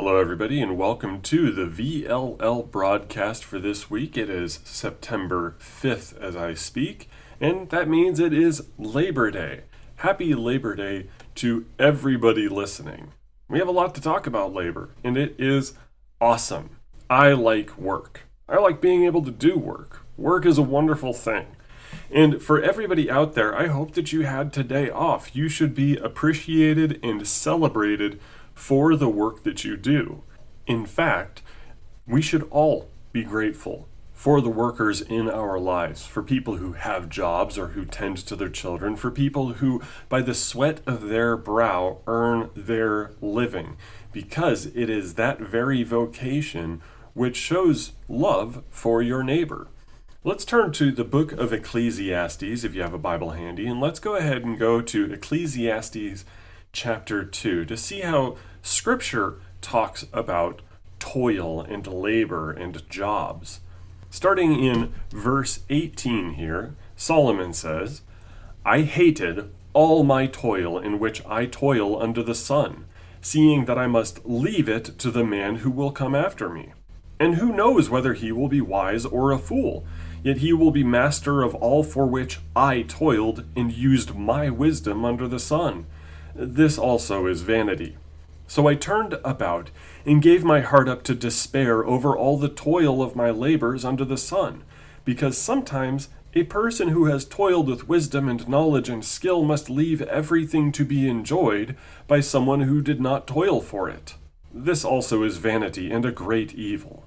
Hello, 0.00 0.16
everybody, 0.16 0.62
and 0.62 0.78
welcome 0.78 1.20
to 1.22 1.50
the 1.50 1.64
VLL 1.66 2.70
broadcast 2.70 3.42
for 3.42 3.58
this 3.58 3.90
week. 3.90 4.16
It 4.16 4.30
is 4.30 4.60
September 4.62 5.56
5th 5.58 6.16
as 6.20 6.36
I 6.36 6.54
speak, 6.54 7.10
and 7.40 7.68
that 7.70 7.88
means 7.88 8.20
it 8.20 8.32
is 8.32 8.68
Labor 8.78 9.32
Day. 9.32 9.62
Happy 9.96 10.36
Labor 10.36 10.76
Day 10.76 11.08
to 11.34 11.66
everybody 11.80 12.48
listening. 12.48 13.10
We 13.48 13.58
have 13.58 13.66
a 13.66 13.72
lot 13.72 13.92
to 13.96 14.00
talk 14.00 14.28
about 14.28 14.54
labor, 14.54 14.90
and 15.02 15.16
it 15.16 15.34
is 15.36 15.74
awesome. 16.20 16.76
I 17.10 17.32
like 17.32 17.76
work. 17.76 18.20
I 18.48 18.58
like 18.58 18.80
being 18.80 19.04
able 19.04 19.24
to 19.24 19.32
do 19.32 19.58
work. 19.58 20.06
Work 20.16 20.46
is 20.46 20.58
a 20.58 20.62
wonderful 20.62 21.12
thing. 21.12 21.56
And 22.12 22.40
for 22.40 22.62
everybody 22.62 23.10
out 23.10 23.34
there, 23.34 23.52
I 23.52 23.66
hope 23.66 23.94
that 23.94 24.12
you 24.12 24.22
had 24.22 24.52
today 24.52 24.90
off. 24.90 25.34
You 25.34 25.48
should 25.48 25.74
be 25.74 25.96
appreciated 25.96 27.00
and 27.02 27.26
celebrated 27.26 28.20
for 28.58 28.96
the 28.96 29.08
work 29.08 29.44
that 29.44 29.62
you 29.62 29.76
do. 29.76 30.22
In 30.66 30.84
fact, 30.84 31.42
we 32.08 32.20
should 32.20 32.42
all 32.50 32.90
be 33.12 33.22
grateful 33.22 33.88
for 34.12 34.40
the 34.40 34.50
workers 34.50 35.00
in 35.00 35.30
our 35.30 35.60
lives, 35.60 36.04
for 36.04 36.24
people 36.24 36.56
who 36.56 36.72
have 36.72 37.08
jobs 37.08 37.56
or 37.56 37.68
who 37.68 37.84
tend 37.84 38.16
to 38.16 38.34
their 38.34 38.48
children, 38.48 38.96
for 38.96 39.12
people 39.12 39.54
who, 39.54 39.80
by 40.08 40.20
the 40.20 40.34
sweat 40.34 40.80
of 40.88 41.08
their 41.08 41.36
brow, 41.36 41.98
earn 42.08 42.50
their 42.56 43.12
living, 43.20 43.76
because 44.12 44.66
it 44.66 44.90
is 44.90 45.14
that 45.14 45.38
very 45.38 45.84
vocation 45.84 46.82
which 47.14 47.36
shows 47.36 47.92
love 48.08 48.64
for 48.70 49.00
your 49.00 49.22
neighbor. 49.22 49.68
Let's 50.24 50.44
turn 50.44 50.72
to 50.72 50.90
the 50.90 51.04
book 51.04 51.30
of 51.30 51.52
Ecclesiastes 51.52 52.64
if 52.64 52.74
you 52.74 52.82
have 52.82 52.92
a 52.92 52.98
Bible 52.98 53.30
handy, 53.30 53.68
and 53.68 53.80
let's 53.80 54.00
go 54.00 54.16
ahead 54.16 54.42
and 54.42 54.58
go 54.58 54.80
to 54.80 55.12
Ecclesiastes 55.12 56.24
chapter 56.72 57.24
2 57.24 57.64
to 57.64 57.76
see 57.76 58.00
how 58.00 58.36
Scripture 58.68 59.36
talks 59.62 60.04
about 60.12 60.60
toil 60.98 61.62
and 61.62 61.86
labor 61.86 62.52
and 62.52 62.86
jobs. 62.90 63.60
Starting 64.10 64.62
in 64.62 64.92
verse 65.10 65.60
18 65.70 66.34
here, 66.34 66.76
Solomon 66.94 67.54
says, 67.54 68.02
I 68.66 68.82
hated 68.82 69.50
all 69.72 70.04
my 70.04 70.26
toil 70.26 70.78
in 70.78 70.98
which 70.98 71.24
I 71.24 71.46
toil 71.46 72.00
under 72.00 72.22
the 72.22 72.34
sun, 72.34 72.84
seeing 73.22 73.64
that 73.64 73.78
I 73.78 73.86
must 73.86 74.26
leave 74.26 74.68
it 74.68 74.98
to 74.98 75.10
the 75.10 75.24
man 75.24 75.56
who 75.56 75.70
will 75.70 75.90
come 75.90 76.14
after 76.14 76.50
me. 76.50 76.74
And 77.18 77.36
who 77.36 77.54
knows 77.54 77.88
whether 77.88 78.12
he 78.12 78.32
will 78.32 78.48
be 78.48 78.60
wise 78.60 79.06
or 79.06 79.32
a 79.32 79.38
fool? 79.38 79.86
Yet 80.22 80.38
he 80.38 80.52
will 80.52 80.72
be 80.72 80.84
master 80.84 81.42
of 81.42 81.54
all 81.54 81.82
for 81.82 82.06
which 82.06 82.38
I 82.54 82.82
toiled 82.82 83.44
and 83.56 83.72
used 83.72 84.14
my 84.14 84.50
wisdom 84.50 85.06
under 85.06 85.26
the 85.26 85.40
sun. 85.40 85.86
This 86.34 86.76
also 86.76 87.26
is 87.26 87.40
vanity. 87.40 87.96
So 88.48 88.66
I 88.66 88.74
turned 88.74 89.12
about 89.24 89.70
and 90.06 90.22
gave 90.22 90.42
my 90.42 90.60
heart 90.60 90.88
up 90.88 91.02
to 91.04 91.14
despair 91.14 91.84
over 91.84 92.16
all 92.16 92.38
the 92.38 92.48
toil 92.48 93.02
of 93.02 93.14
my 93.14 93.30
labors 93.30 93.84
under 93.84 94.06
the 94.06 94.16
sun, 94.16 94.64
because 95.04 95.36
sometimes 95.36 96.08
a 96.34 96.44
person 96.44 96.88
who 96.88 97.04
has 97.06 97.26
toiled 97.26 97.68
with 97.68 97.88
wisdom 97.88 98.26
and 98.26 98.48
knowledge 98.48 98.88
and 98.88 99.04
skill 99.04 99.44
must 99.44 99.68
leave 99.68 100.00
everything 100.02 100.72
to 100.72 100.84
be 100.84 101.08
enjoyed 101.08 101.76
by 102.06 102.20
someone 102.20 102.62
who 102.62 102.80
did 102.80 103.00
not 103.02 103.26
toil 103.26 103.60
for 103.60 103.88
it. 103.88 104.14
This 104.52 104.82
also 104.82 105.22
is 105.22 105.36
vanity 105.36 105.90
and 105.90 106.06
a 106.06 106.10
great 106.10 106.54
evil. 106.54 107.06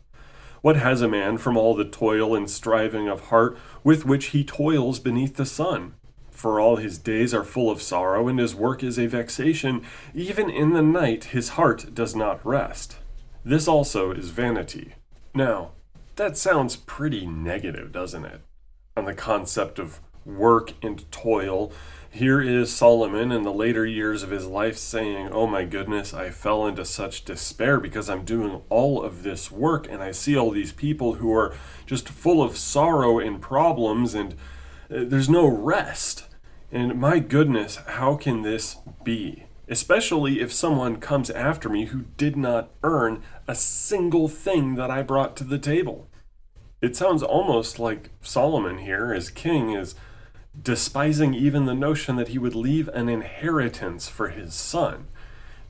What 0.62 0.76
has 0.76 1.02
a 1.02 1.08
man 1.08 1.40
from 1.40 1.58
all 1.58 1.76
the 1.76 1.86
toil 1.86 2.36
and 2.36 2.48
striving 2.48 3.08
of 3.08 3.30
heart 3.30 3.58
with 3.84 4.06
which 4.06 4.28
he 4.28 4.44
toils 4.44 5.00
beneath 5.00 5.38
the 5.38 5.46
sun? 5.48 5.96
For 6.42 6.60
all 6.60 6.78
his 6.78 6.98
days 6.98 7.36
are 7.36 7.44
full 7.44 7.70
of 7.70 7.84
sorrow, 7.84 8.28
and 8.28 8.40
his 8.40 8.56
work 8.56 8.82
is 8.82 8.98
a 8.98 9.06
vexation. 9.06 9.84
Even 10.16 10.50
in 10.50 10.74
the 10.74 10.82
night 10.82 11.26
his 11.26 11.50
heart 11.50 11.94
does 11.94 12.16
not 12.16 12.44
rest. 12.44 12.98
This 13.46 13.68
also 13.68 14.12
is 14.12 14.32
vanity. 14.32 14.96
Now, 15.36 15.74
that 16.16 16.38
sounds 16.38 16.78
pretty 16.78 17.28
negative, 17.28 17.92
doesn't 17.92 18.26
it? 18.26 18.42
On 18.98 19.06
the 19.06 19.14
concept 19.14 19.78
of 19.78 20.00
work 20.26 20.74
and 20.82 21.10
toil. 21.12 21.72
Here 22.10 22.42
is 22.42 22.74
Solomon 22.74 23.32
in 23.32 23.44
the 23.44 23.54
later 23.54 23.86
years 23.86 24.24
of 24.24 24.32
his 24.32 24.48
life 24.48 24.80
saying, 24.80 25.30
Oh 25.32 25.46
my 25.46 25.64
goodness, 25.64 26.12
I 26.12 26.32
fell 26.32 26.66
into 26.66 26.86
such 26.86 27.24
despair 27.24 27.80
because 27.80 28.10
I'm 28.10 28.26
doing 28.26 28.64
all 28.68 29.04
of 29.04 29.22
this 29.22 29.52
work 29.52 29.88
and 29.88 30.02
I 30.02 30.12
see 30.12 30.36
all 30.36 30.50
these 30.50 30.74
people 30.74 31.14
who 31.14 31.32
are 31.36 31.54
just 31.86 32.10
full 32.10 32.42
of 32.42 32.58
sorrow 32.58 33.20
and 33.20 33.40
problems 33.40 34.16
and 34.16 34.34
uh, 34.90 35.06
there's 35.06 35.30
no 35.30 35.46
rest. 35.46 36.26
And 36.72 37.00
my 37.00 37.20
goodness, 37.20 37.76
how 37.76 38.16
can 38.16 38.44
this 38.44 38.78
be? 39.04 39.46
Especially 39.68 40.40
if 40.40 40.54
someone 40.54 40.98
comes 40.98 41.30
after 41.30 41.68
me 41.68 41.86
who 41.86 42.06
did 42.18 42.38
not 42.38 42.70
earn 42.84 43.22
a 43.48 43.56
single 43.56 44.30
thing 44.30 44.76
that 44.76 44.90
I 44.90 45.02
brought 45.02 45.36
to 45.38 45.44
the 45.44 45.60
table. 45.60 46.08
It 46.82 46.96
sounds 46.96 47.22
almost 47.22 47.78
like 47.78 48.10
Solomon 48.22 48.80
here, 48.80 49.14
as 49.14 49.30
king, 49.30 49.72
is 49.72 49.96
despising 50.60 51.34
even 51.34 51.66
the 51.66 51.76
notion 51.76 52.16
that 52.16 52.30
he 52.30 52.38
would 52.38 52.56
leave 52.56 52.88
an 52.90 53.10
inheritance 53.10 54.08
for 54.08 54.30
his 54.30 54.54
son. 54.54 55.08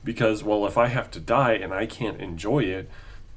Because, 0.04 0.42
well, 0.42 0.66
if 0.66 0.78
I 0.78 0.86
have 0.88 1.10
to 1.12 1.20
die 1.20 1.52
and 1.52 1.74
I 1.74 1.86
can't 1.86 2.20
enjoy 2.20 2.60
it, 2.60 2.88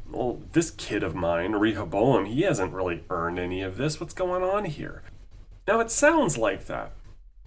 well, 0.09 0.41
this 0.53 0.71
kid 0.71 1.03
of 1.03 1.15
mine, 1.15 1.53
Rehoboam, 1.53 2.25
he 2.25 2.41
hasn't 2.41 2.73
really 2.73 3.03
earned 3.09 3.39
any 3.39 3.61
of 3.61 3.77
this. 3.77 3.99
What's 3.99 4.13
going 4.13 4.43
on 4.43 4.65
here? 4.65 5.03
Now, 5.67 5.79
it 5.79 5.91
sounds 5.91 6.37
like 6.37 6.65
that. 6.65 6.91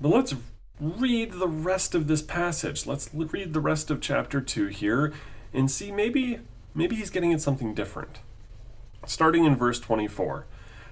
But 0.00 0.10
let's 0.10 0.34
read 0.80 1.32
the 1.32 1.48
rest 1.48 1.94
of 1.94 2.06
this 2.06 2.22
passage. 2.22 2.86
Let's 2.86 3.10
read 3.12 3.52
the 3.52 3.60
rest 3.60 3.90
of 3.90 4.00
chapter 4.00 4.40
2 4.40 4.66
here 4.66 5.12
and 5.52 5.70
see 5.70 5.90
maybe 5.90 6.38
maybe 6.74 6.96
he's 6.96 7.10
getting 7.10 7.32
at 7.32 7.40
something 7.40 7.74
different. 7.74 8.20
Starting 9.06 9.44
in 9.44 9.56
verse 9.56 9.80
24. 9.80 10.46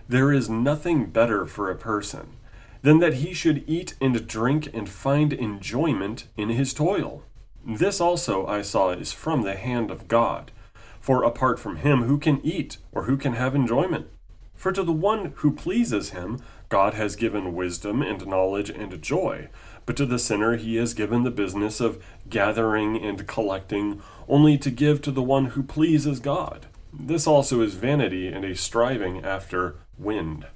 There 0.08 0.32
is 0.32 0.48
nothing 0.48 1.06
better 1.06 1.46
for 1.46 1.70
a 1.70 1.76
person 1.76 2.36
than 2.82 2.98
that 2.98 3.14
he 3.14 3.32
should 3.32 3.64
eat 3.68 3.94
and 4.00 4.26
drink 4.26 4.70
and 4.74 4.88
find 4.88 5.32
enjoyment 5.32 6.26
in 6.36 6.48
his 6.48 6.74
toil. 6.74 7.22
This 7.64 8.00
also 8.00 8.46
I 8.46 8.62
saw 8.62 8.90
is 8.90 9.12
from 9.12 9.42
the 9.42 9.56
hand 9.56 9.90
of 9.90 10.08
God. 10.08 10.52
For 11.00 11.22
apart 11.22 11.58
from 11.58 11.76
him, 11.76 12.02
who 12.04 12.18
can 12.18 12.40
eat 12.44 12.78
or 12.92 13.04
who 13.04 13.16
can 13.16 13.34
have 13.34 13.54
enjoyment? 13.54 14.08
For 14.54 14.72
to 14.72 14.82
the 14.82 14.92
one 14.92 15.32
who 15.36 15.52
pleases 15.52 16.10
him, 16.10 16.40
God 16.68 16.94
has 16.94 17.16
given 17.16 17.54
wisdom 17.54 18.02
and 18.02 18.26
knowledge 18.26 18.70
and 18.70 19.00
joy, 19.00 19.48
but 19.84 19.96
to 19.96 20.06
the 20.06 20.18
sinner 20.18 20.56
he 20.56 20.76
has 20.76 20.94
given 20.94 21.22
the 21.22 21.30
business 21.30 21.80
of 21.80 22.02
gathering 22.28 22.96
and 22.96 23.26
collecting, 23.26 24.02
only 24.28 24.58
to 24.58 24.70
give 24.70 25.00
to 25.02 25.10
the 25.10 25.22
one 25.22 25.46
who 25.46 25.62
pleases 25.62 26.18
God. 26.18 26.66
This 26.92 27.26
also 27.26 27.60
is 27.60 27.74
vanity 27.74 28.28
and 28.28 28.44
a 28.44 28.56
striving 28.56 29.24
after 29.24 29.76
wind. 29.98 30.46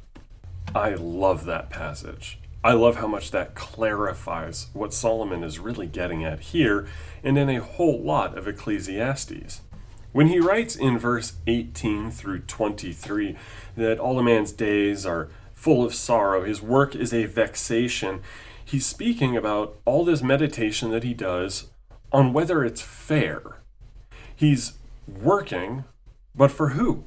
I 0.75 0.94
love 0.94 1.44
that 1.44 1.70
passage. 1.70 2.38
I 2.62 2.72
love 2.72 2.97
how 2.97 3.06
much 3.06 3.31
that 3.31 3.54
clarifies 3.54 4.66
what 4.72 4.93
Solomon 4.93 5.43
is 5.43 5.59
really 5.59 5.87
getting 5.87 6.25
at 6.25 6.41
here 6.41 6.87
and 7.22 7.38
in 7.38 7.49
a 7.49 7.60
whole 7.60 8.00
lot 8.00 8.37
of 8.37 8.47
Ecclesiastes. 8.47 9.62
When 10.12 10.26
he 10.26 10.41
writes 10.41 10.76
in 10.76 10.99
verse 10.99 11.34
18 11.47 12.10
through 12.10 12.41
23 12.41 13.37
that 13.76 13.99
all 13.99 14.19
a 14.19 14.22
man's 14.22 14.53
days 14.53 15.06
are 15.06 15.31
full 15.60 15.84
of 15.84 15.94
sorrow, 15.94 16.43
his 16.43 16.62
work 16.62 16.97
is 16.97 17.12
a 17.12 17.26
vexation, 17.26 18.22
he's 18.65 18.87
speaking 18.87 19.37
about 19.37 19.76
all 19.84 20.06
this 20.06 20.22
meditation 20.22 20.91
that 20.91 21.04
he 21.04 21.12
does 21.12 21.69
on 22.10 22.32
whether 22.32 22.65
it's 22.65 22.81
fair. 22.81 23.60
He's 24.34 24.78
working, 25.06 25.84
but 26.34 26.50
for 26.50 26.70
who? 26.70 27.04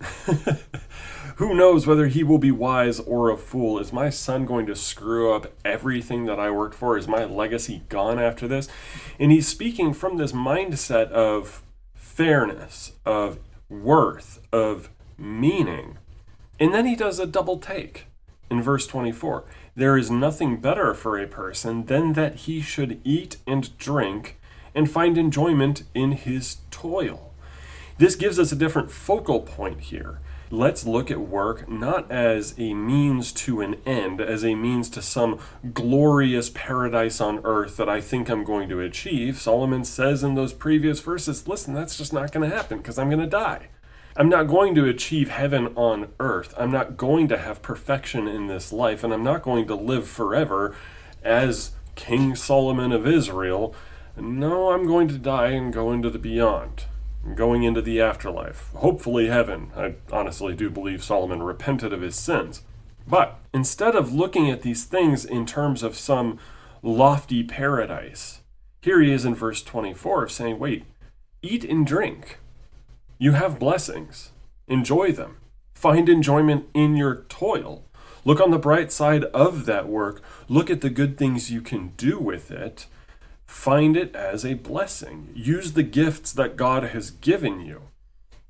who 1.36 1.52
knows 1.52 1.86
whether 1.86 2.06
he 2.06 2.24
will 2.24 2.38
be 2.38 2.50
wise 2.50 3.00
or 3.00 3.28
a 3.28 3.36
fool? 3.36 3.78
Is 3.78 3.92
my 3.92 4.08
son 4.08 4.46
going 4.46 4.64
to 4.64 4.74
screw 4.74 5.34
up 5.34 5.52
everything 5.62 6.24
that 6.24 6.40
I 6.40 6.50
worked 6.50 6.76
for? 6.76 6.96
Is 6.96 7.06
my 7.06 7.26
legacy 7.26 7.82
gone 7.90 8.18
after 8.18 8.48
this? 8.48 8.66
And 9.18 9.30
he's 9.30 9.46
speaking 9.46 9.92
from 9.92 10.16
this 10.16 10.32
mindset 10.32 11.10
of 11.10 11.62
fairness, 11.92 12.92
of 13.04 13.40
worth, 13.68 14.40
of 14.50 14.88
meaning. 15.18 15.98
And 16.60 16.74
then 16.74 16.84
he 16.84 16.94
does 16.94 17.18
a 17.18 17.26
double 17.26 17.58
take 17.58 18.06
in 18.50 18.60
verse 18.60 18.86
24. 18.86 19.44
There 19.74 19.96
is 19.96 20.10
nothing 20.10 20.60
better 20.60 20.92
for 20.92 21.18
a 21.18 21.26
person 21.26 21.86
than 21.86 22.12
that 22.12 22.36
he 22.36 22.60
should 22.60 23.00
eat 23.02 23.38
and 23.46 23.76
drink 23.78 24.38
and 24.74 24.90
find 24.90 25.16
enjoyment 25.16 25.84
in 25.94 26.12
his 26.12 26.58
toil. 26.70 27.32
This 27.96 28.14
gives 28.14 28.38
us 28.38 28.52
a 28.52 28.56
different 28.56 28.90
focal 28.90 29.40
point 29.40 29.80
here. 29.80 30.20
Let's 30.52 30.84
look 30.84 31.10
at 31.10 31.20
work 31.20 31.68
not 31.68 32.10
as 32.10 32.54
a 32.58 32.74
means 32.74 33.30
to 33.32 33.60
an 33.60 33.76
end, 33.86 34.20
as 34.20 34.44
a 34.44 34.54
means 34.54 34.90
to 34.90 35.02
some 35.02 35.38
glorious 35.72 36.50
paradise 36.50 37.20
on 37.20 37.40
earth 37.44 37.76
that 37.76 37.88
I 37.88 38.00
think 38.00 38.28
I'm 38.28 38.42
going 38.42 38.68
to 38.68 38.80
achieve. 38.80 39.38
Solomon 39.38 39.84
says 39.84 40.24
in 40.24 40.34
those 40.34 40.52
previous 40.52 41.00
verses, 41.00 41.46
listen, 41.46 41.72
that's 41.72 41.96
just 41.96 42.12
not 42.12 42.32
going 42.32 42.48
to 42.48 42.54
happen 42.54 42.78
because 42.78 42.98
I'm 42.98 43.08
going 43.08 43.20
to 43.20 43.28
die. 43.28 43.68
I'm 44.16 44.28
not 44.28 44.48
going 44.48 44.74
to 44.74 44.86
achieve 44.86 45.28
heaven 45.30 45.68
on 45.76 46.08
earth. 46.18 46.52
I'm 46.58 46.72
not 46.72 46.96
going 46.96 47.28
to 47.28 47.38
have 47.38 47.62
perfection 47.62 48.26
in 48.26 48.48
this 48.48 48.72
life, 48.72 49.04
and 49.04 49.12
I'm 49.12 49.22
not 49.22 49.42
going 49.42 49.66
to 49.68 49.74
live 49.74 50.08
forever 50.08 50.74
as 51.22 51.72
King 51.94 52.34
Solomon 52.34 52.92
of 52.92 53.06
Israel. 53.06 53.74
No, 54.16 54.72
I'm 54.72 54.86
going 54.86 55.06
to 55.08 55.18
die 55.18 55.50
and 55.50 55.72
go 55.72 55.92
into 55.92 56.10
the 56.10 56.18
beyond. 56.18 56.84
going 57.34 57.62
into 57.62 57.82
the 57.82 58.00
afterlife, 58.00 58.70
hopefully 58.74 59.28
heaven. 59.28 59.70
I 59.76 59.94
honestly 60.10 60.54
do 60.54 60.70
believe 60.70 61.04
Solomon 61.04 61.42
repented 61.42 61.92
of 61.92 62.00
his 62.00 62.16
sins. 62.16 62.62
But 63.06 63.38
instead 63.52 63.94
of 63.94 64.12
looking 64.12 64.50
at 64.50 64.62
these 64.62 64.84
things 64.84 65.24
in 65.24 65.44
terms 65.44 65.82
of 65.82 65.96
some 65.96 66.38
lofty 66.82 67.44
paradise, 67.44 68.40
here 68.80 69.00
he 69.02 69.12
is 69.12 69.24
in 69.24 69.34
verse 69.34 69.62
24 69.62 70.28
saying, 70.28 70.58
Wait, 70.58 70.84
eat 71.42 71.64
and 71.64 71.86
drink. 71.86 72.38
You 73.22 73.32
have 73.32 73.58
blessings. 73.58 74.32
Enjoy 74.66 75.12
them. 75.12 75.36
Find 75.74 76.08
enjoyment 76.08 76.70
in 76.72 76.96
your 76.96 77.26
toil. 77.28 77.84
Look 78.24 78.40
on 78.40 78.50
the 78.50 78.58
bright 78.58 78.90
side 78.90 79.24
of 79.24 79.66
that 79.66 79.86
work. 79.86 80.22
Look 80.48 80.70
at 80.70 80.80
the 80.80 80.88
good 80.88 81.18
things 81.18 81.50
you 81.50 81.60
can 81.60 81.88
do 81.98 82.18
with 82.18 82.50
it. 82.50 82.86
Find 83.44 83.94
it 83.94 84.16
as 84.16 84.46
a 84.46 84.54
blessing. 84.54 85.28
Use 85.34 85.74
the 85.74 85.82
gifts 85.82 86.32
that 86.32 86.56
God 86.56 86.82
has 86.82 87.10
given 87.10 87.60
you. 87.60 87.82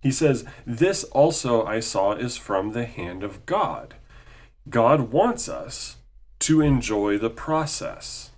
He 0.01 0.13
says, 0.13 0.45
This 0.65 1.03
also 1.03 1.65
I 1.67 1.81
saw 1.81 2.13
is 2.13 2.37
from 2.37 2.71
the 2.71 2.87
hand 2.87 3.25
of 3.25 3.45
God. 3.47 3.97
God 4.69 5.11
wants 5.11 5.49
us 5.49 5.97
to 6.39 6.61
enjoy 6.61 7.19
the 7.19 7.29
process. 7.29 8.30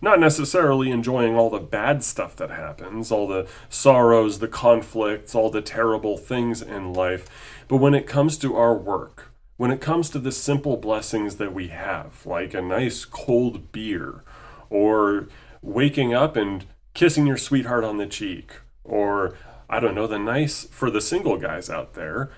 Not 0.00 0.20
necessarily 0.20 0.90
enjoying 0.90 1.36
all 1.36 1.50
the 1.50 1.58
bad 1.58 2.04
stuff 2.04 2.36
that 2.36 2.50
happens, 2.50 3.10
all 3.10 3.26
the 3.26 3.48
sorrows, 3.68 4.38
the 4.38 4.48
conflicts, 4.48 5.34
all 5.34 5.50
the 5.50 5.60
terrible 5.60 6.16
things 6.16 6.62
in 6.62 6.92
life, 6.92 7.28
but 7.66 7.78
when 7.78 7.94
it 7.94 8.06
comes 8.06 8.38
to 8.38 8.56
our 8.56 8.74
work, 8.74 9.32
when 9.56 9.72
it 9.72 9.80
comes 9.80 10.08
to 10.10 10.20
the 10.20 10.30
simple 10.30 10.76
blessings 10.76 11.36
that 11.36 11.52
we 11.52 11.68
have, 11.68 12.24
like 12.24 12.54
a 12.54 12.62
nice 12.62 13.04
cold 13.04 13.72
beer, 13.72 14.22
or 14.70 15.28
waking 15.62 16.14
up 16.14 16.36
and 16.36 16.64
kissing 16.94 17.26
your 17.26 17.36
sweetheart 17.36 17.82
on 17.82 17.96
the 17.96 18.06
cheek, 18.06 18.52
or 18.84 19.36
I 19.68 19.80
don't 19.80 19.96
know, 19.96 20.06
the 20.06 20.18
nice 20.18 20.64
for 20.64 20.90
the 20.90 21.00
single 21.00 21.36
guys 21.36 21.68
out 21.68 21.94
there, 21.94 22.30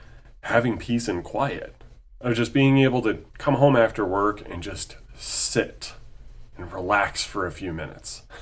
having 0.44 0.78
peace 0.78 1.08
and 1.08 1.22
quiet, 1.22 1.84
of 2.22 2.34
just 2.34 2.54
being 2.54 2.78
able 2.78 3.02
to 3.02 3.24
come 3.36 3.56
home 3.56 3.76
after 3.76 4.04
work 4.06 4.42
and 4.48 4.62
just 4.62 4.96
sit 5.14 5.92
and 6.60 6.72
relax 6.72 7.24
for 7.24 7.46
a 7.46 7.52
few 7.52 7.72
minutes. 7.72 8.22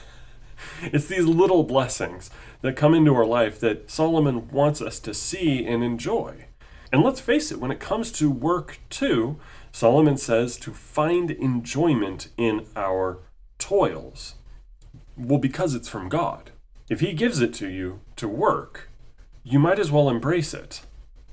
It's 0.83 1.07
these 1.07 1.25
little 1.25 1.63
blessings 1.63 2.31
that 2.63 2.77
come 2.77 2.93
into 2.93 3.15
our 3.15 3.25
life 3.25 3.61
that 3.61 3.91
Solomon 3.91 4.49
wants 4.49 4.83
us 4.83 4.99
to 5.01 5.15
see 5.15 5.65
and 5.65 5.85
enjoy. 5.85 6.47
And 6.93 7.03
let's 7.03 7.21
face 7.21 7.53
it, 7.53 7.61
when 7.61 7.71
it 7.71 7.81
comes 7.81 8.11
to 8.13 8.31
work 8.31 8.81
too, 8.91 9.39
Solomon 9.71 10.17
says 10.17 10.57
to 10.59 10.73
find 10.73 11.31
enjoyment 11.31 12.29
in 12.37 12.67
our 12.75 13.19
toils. 13.59 14.35
Well, 15.17 15.39
because 15.39 15.75
it's 15.75 15.89
from 15.89 16.09
God. 16.09 16.51
If 16.89 17.01
He 17.01 17.13
gives 17.13 17.41
it 17.41 17.53
to 17.55 17.69
you 17.69 18.01
to 18.17 18.27
work, 18.27 18.91
you 19.45 19.59
might 19.59 19.79
as 19.79 19.91
well 19.91 20.09
embrace 20.09 20.55
it. 20.55 20.83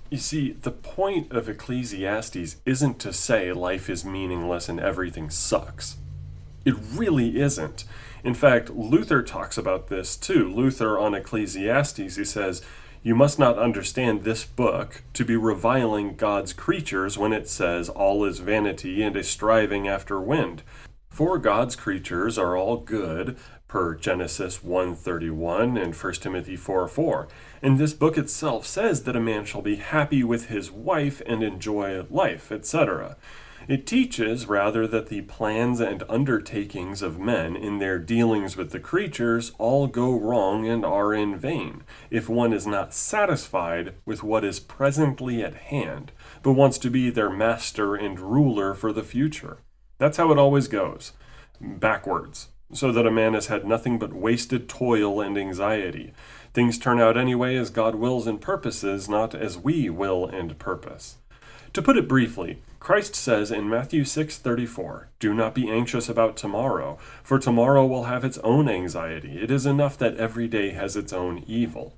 You 0.09 0.17
see, 0.17 0.51
the 0.51 0.71
point 0.71 1.31
of 1.31 1.49
Ecclesiastes 1.49 2.57
isn't 2.65 2.99
to 2.99 3.13
say 3.13 3.51
life 3.51 3.89
is 3.89 4.05
meaningless 4.05 4.69
and 4.69 4.79
everything 4.79 5.29
sucks. 5.29 5.97
It 6.65 6.75
really 6.93 7.39
isn't. 7.39 7.85
In 8.23 8.33
fact, 8.33 8.71
Luther 8.71 9.21
talks 9.21 9.57
about 9.57 9.87
this 9.87 10.17
too. 10.17 10.51
Luther 10.51 10.97
on 10.97 11.13
Ecclesiastes, 11.13 12.15
he 12.15 12.25
says, 12.25 12.63
You 13.03 13.13
must 13.13 13.37
not 13.37 13.59
understand 13.59 14.23
this 14.23 14.43
book 14.43 15.03
to 15.13 15.23
be 15.23 15.35
reviling 15.35 16.15
God's 16.15 16.51
creatures 16.51 17.19
when 17.19 17.31
it 17.33 17.47
says 17.47 17.87
all 17.87 18.25
is 18.25 18.39
vanity 18.39 19.03
and 19.03 19.15
a 19.15 19.23
striving 19.23 19.87
after 19.87 20.19
wind. 20.19 20.63
For 21.07 21.37
God's 21.37 21.75
creatures 21.75 22.37
are 22.37 22.57
all 22.57 22.77
good, 22.77 23.37
per 23.67 23.93
Genesis 23.93 24.63
1:31 24.63 25.77
and 25.77 25.95
1 25.95 26.21
Timothy 26.21 26.55
4:4. 26.55 27.27
And 27.61 27.77
this 27.77 27.93
book 27.93 28.17
itself 28.17 28.65
says 28.65 29.03
that 29.03 29.15
a 29.15 29.19
man 29.19 29.45
shall 29.45 29.61
be 29.61 29.75
happy 29.75 30.23
with 30.23 30.47
his 30.47 30.71
wife 30.71 31.21
and 31.25 31.43
enjoy 31.43 32.05
life, 32.09 32.51
etc. 32.51 33.17
It 33.67 33.87
teaches 33.87 34.47
rather 34.47 34.85
that 34.87 35.07
the 35.07 35.21
plans 35.23 35.79
and 35.79 36.03
undertakings 36.07 37.01
of 37.01 37.19
men 37.19 37.55
in 37.55 37.79
their 37.79 37.97
dealings 37.97 38.55
with 38.55 38.71
the 38.71 38.79
creatures 38.79 39.53
all 39.57 39.87
go 39.87 40.17
wrong 40.17 40.67
and 40.67 40.85
are 40.85 41.13
in 41.13 41.35
vain, 41.35 41.83
if 42.11 42.29
one 42.29 42.53
is 42.53 42.67
not 42.67 42.93
satisfied 42.93 43.95
with 44.05 44.21
what 44.21 44.45
is 44.45 44.59
presently 44.59 45.43
at 45.43 45.55
hand, 45.55 46.11
but 46.43 46.53
wants 46.53 46.77
to 46.77 46.91
be 46.91 47.09
their 47.09 47.29
master 47.29 47.95
and 47.95 48.19
ruler 48.19 48.75
for 48.75 48.93
the 48.93 49.03
future. 49.03 49.57
That's 49.97 50.17
how 50.17 50.31
it 50.31 50.37
always 50.37 50.67
goes 50.67 51.13
backwards, 51.59 52.49
so 52.73 52.91
that 52.91 53.07
a 53.07 53.11
man 53.11 53.33
has 53.33 53.47
had 53.47 53.65
nothing 53.65 53.97
but 53.97 54.13
wasted 54.13 54.69
toil 54.69 55.21
and 55.21 55.37
anxiety. 55.37 56.13
Things 56.53 56.77
turn 56.77 56.99
out 56.99 57.17
anyway 57.17 57.55
as 57.55 57.69
God 57.69 57.95
wills 57.95 58.27
and 58.27 58.39
purposes, 58.39 59.09
not 59.09 59.33
as 59.33 59.57
we 59.57 59.89
will 59.89 60.25
and 60.27 60.59
purpose. 60.59 61.17
To 61.73 61.81
put 61.81 61.97
it 61.97 62.07
briefly, 62.07 62.61
Christ 62.85 63.15
says 63.15 63.49
in 63.49 63.67
Matthew 63.67 64.03
6:34, 64.03 65.09
"Do 65.19 65.33
not 65.33 65.55
be 65.55 65.71
anxious 65.71 66.07
about 66.07 66.37
tomorrow, 66.37 66.99
for 67.23 67.39
tomorrow 67.39 67.83
will 67.83 68.03
have 68.03 68.23
its 68.23 68.37
own 68.43 68.69
anxiety. 68.69 69.39
It 69.41 69.49
is 69.49 69.65
enough 69.65 69.97
that 69.97 70.15
every 70.17 70.47
day 70.47 70.69
has 70.69 70.95
its 70.95 71.11
own 71.11 71.43
evil." 71.47 71.97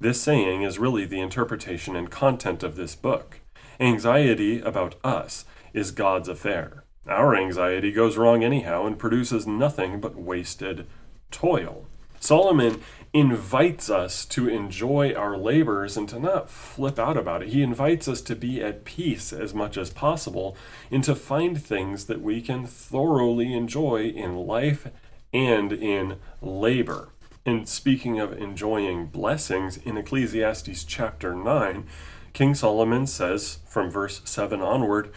This 0.00 0.22
saying 0.22 0.62
is 0.62 0.78
really 0.78 1.04
the 1.04 1.20
interpretation 1.20 1.94
and 1.94 2.10
content 2.10 2.62
of 2.62 2.76
this 2.76 2.96
book. 2.96 3.40
Anxiety 3.78 4.58
about 4.60 4.94
us 5.04 5.44
is 5.74 5.90
God's 5.90 6.30
affair. 6.30 6.84
Our 7.06 7.36
anxiety 7.36 7.92
goes 7.92 8.16
wrong 8.16 8.42
anyhow 8.42 8.86
and 8.86 8.98
produces 8.98 9.46
nothing 9.46 10.00
but 10.00 10.16
wasted 10.16 10.86
toil. 11.30 11.88
Solomon 12.22 12.80
invites 13.12 13.90
us 13.90 14.24
to 14.26 14.48
enjoy 14.48 15.12
our 15.12 15.36
labors 15.36 15.96
and 15.96 16.08
to 16.08 16.20
not 16.20 16.48
flip 16.48 16.96
out 16.96 17.16
about 17.16 17.42
it. 17.42 17.48
He 17.48 17.64
invites 17.64 18.06
us 18.06 18.20
to 18.22 18.36
be 18.36 18.62
at 18.62 18.84
peace 18.84 19.32
as 19.32 19.52
much 19.52 19.76
as 19.76 19.90
possible 19.90 20.56
and 20.88 21.02
to 21.02 21.16
find 21.16 21.60
things 21.60 22.06
that 22.06 22.22
we 22.22 22.40
can 22.40 22.64
thoroughly 22.64 23.52
enjoy 23.52 24.04
in 24.04 24.36
life 24.36 24.86
and 25.32 25.72
in 25.72 26.20
labor. 26.40 27.08
And 27.44 27.68
speaking 27.68 28.20
of 28.20 28.32
enjoying 28.32 29.06
blessings, 29.06 29.78
in 29.78 29.96
Ecclesiastes 29.96 30.84
chapter 30.84 31.34
9, 31.34 31.88
King 32.34 32.54
Solomon 32.54 33.08
says 33.08 33.58
from 33.66 33.90
verse 33.90 34.22
7 34.24 34.60
onward, 34.62 35.12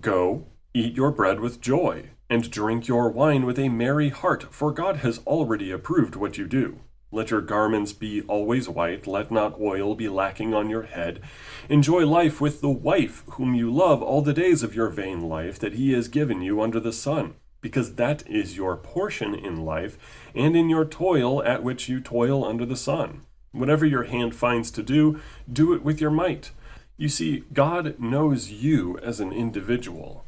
Go, 0.00 0.48
Eat 0.74 0.96
your 0.96 1.12
bread 1.12 1.38
with 1.38 1.60
joy, 1.60 2.10
and 2.30 2.50
drink 2.50 2.88
your 2.88 3.08
wine 3.10 3.46
with 3.46 3.58
a 3.58 3.68
merry 3.68 4.10
heart, 4.10 4.44
for 4.50 4.72
God 4.72 4.96
has 4.98 5.20
already 5.26 5.70
approved 5.70 6.16
what 6.16 6.36
you 6.36 6.46
do. 6.46 6.80
Let 7.10 7.30
your 7.30 7.40
garments 7.40 7.94
be 7.94 8.20
always 8.22 8.68
white, 8.68 9.06
let 9.06 9.30
not 9.30 9.58
oil 9.58 9.94
be 9.94 10.10
lacking 10.10 10.52
on 10.52 10.68
your 10.68 10.82
head. 10.82 11.20
Enjoy 11.70 12.06
life 12.06 12.38
with 12.38 12.60
the 12.60 12.68
wife 12.68 13.22
whom 13.30 13.54
you 13.54 13.72
love 13.72 14.02
all 14.02 14.20
the 14.20 14.34
days 14.34 14.62
of 14.62 14.74
your 14.74 14.90
vain 14.90 15.22
life 15.22 15.58
that 15.58 15.74
he 15.74 15.92
has 15.94 16.08
given 16.08 16.42
you 16.42 16.60
under 16.60 16.78
the 16.78 16.92
sun, 16.92 17.34
because 17.62 17.94
that 17.94 18.28
is 18.28 18.58
your 18.58 18.76
portion 18.76 19.34
in 19.34 19.64
life, 19.64 19.96
and 20.34 20.54
in 20.54 20.68
your 20.68 20.84
toil 20.84 21.42
at 21.44 21.62
which 21.62 21.88
you 21.88 21.98
toil 21.98 22.44
under 22.44 22.66
the 22.66 22.76
sun. 22.76 23.22
Whatever 23.52 23.86
your 23.86 24.04
hand 24.04 24.34
finds 24.34 24.70
to 24.72 24.82
do, 24.82 25.18
do 25.50 25.72
it 25.72 25.82
with 25.82 26.02
your 26.02 26.10
might. 26.10 26.50
You 26.98 27.08
see, 27.08 27.44
God 27.54 27.98
knows 27.98 28.50
you 28.50 28.98
as 28.98 29.18
an 29.18 29.32
individual. 29.32 30.26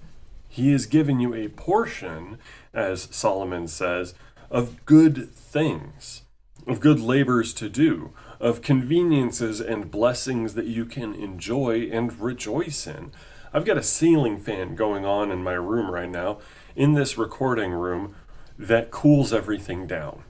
He 0.61 0.73
has 0.73 0.85
given 0.85 1.21
you 1.21 1.33
a 1.33 1.49
portion, 1.49 2.37
as 2.75 3.09
Solomon 3.11 3.67
says, 3.67 4.12
of 4.50 4.85
good 4.85 5.31
things, 5.31 6.25
of 6.67 6.81
good 6.81 7.00
labors 7.00 7.55
to 7.55 7.71
do, 7.71 8.12
of 8.38 8.61
conveniences 8.61 9.62
and 9.62 9.90
blessings 9.90 10.52
that 10.57 10.67
you 10.67 10.85
can 10.85 11.14
enjoy 11.14 11.88
and 11.90 12.21
rejoice 12.21 12.87
in. 12.87 13.11
I've 13.55 13.64
got 13.64 13.79
a 13.79 13.83
ceiling 13.83 14.38
fan 14.38 14.75
going 14.75 15.07
on 15.07 15.31
in 15.31 15.43
my 15.43 15.55
room 15.55 15.90
right 15.90 16.11
now, 16.11 16.40
in 16.76 16.93
this 16.93 17.17
recording 17.17 17.73
room, 17.73 18.14
that 18.59 18.90
cools 18.90 19.33
everything 19.33 19.87
down. 19.87 20.25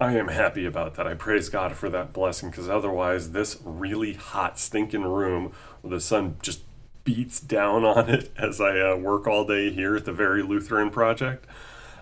I 0.00 0.16
am 0.16 0.26
happy 0.26 0.66
about 0.66 0.96
that. 0.96 1.06
I 1.06 1.14
praise 1.14 1.48
God 1.48 1.76
for 1.76 1.88
that 1.90 2.12
blessing 2.12 2.50
because 2.50 2.68
otherwise, 2.68 3.30
this 3.30 3.58
really 3.64 4.14
hot, 4.14 4.58
stinking 4.58 5.04
room 5.04 5.52
with 5.82 5.92
the 5.92 6.00
sun 6.00 6.36
just 6.42 6.62
beats 7.08 7.40
down 7.40 7.86
on 7.86 8.10
it 8.10 8.30
as 8.36 8.60
I 8.60 8.78
uh, 8.80 8.94
work 8.94 9.26
all 9.26 9.46
day 9.46 9.70
here 9.70 9.96
at 9.96 10.04
the 10.04 10.12
Very 10.12 10.42
Lutheran 10.42 10.90
Project. 10.90 11.46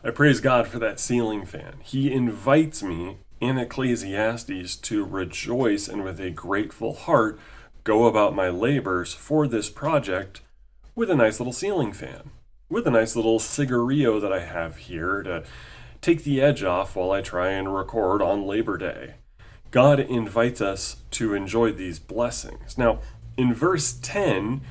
I 0.02 0.10
praise 0.10 0.40
God 0.40 0.66
for 0.66 0.80
that 0.80 0.98
ceiling 0.98 1.46
fan. 1.46 1.74
He 1.84 2.12
invites 2.12 2.82
me 2.82 3.18
in 3.40 3.56
Ecclesiastes 3.56 4.74
to 4.74 5.04
rejoice 5.04 5.86
and 5.86 6.02
with 6.02 6.18
a 6.18 6.30
grateful 6.30 6.92
heart 6.92 7.38
go 7.84 8.06
about 8.06 8.34
my 8.34 8.48
labors 8.48 9.14
for 9.14 9.46
this 9.46 9.70
project 9.70 10.40
with 10.96 11.08
a 11.08 11.14
nice 11.14 11.38
little 11.38 11.52
ceiling 11.52 11.92
fan, 11.92 12.32
with 12.68 12.84
a 12.88 12.90
nice 12.90 13.14
little 13.14 13.38
cigarillo 13.38 14.18
that 14.18 14.32
I 14.32 14.40
have 14.40 14.76
here 14.76 15.22
to 15.22 15.44
take 16.00 16.24
the 16.24 16.40
edge 16.40 16.64
off 16.64 16.96
while 16.96 17.12
I 17.12 17.20
try 17.20 17.50
and 17.50 17.72
record 17.72 18.20
on 18.20 18.44
Labor 18.44 18.76
Day. 18.76 19.14
God 19.70 20.00
invites 20.00 20.60
us 20.60 20.96
to 21.12 21.32
enjoy 21.32 21.70
these 21.70 22.00
blessings. 22.00 22.76
Now, 22.76 22.98
in 23.36 23.54
verse 23.54 23.92
10, 23.92 24.62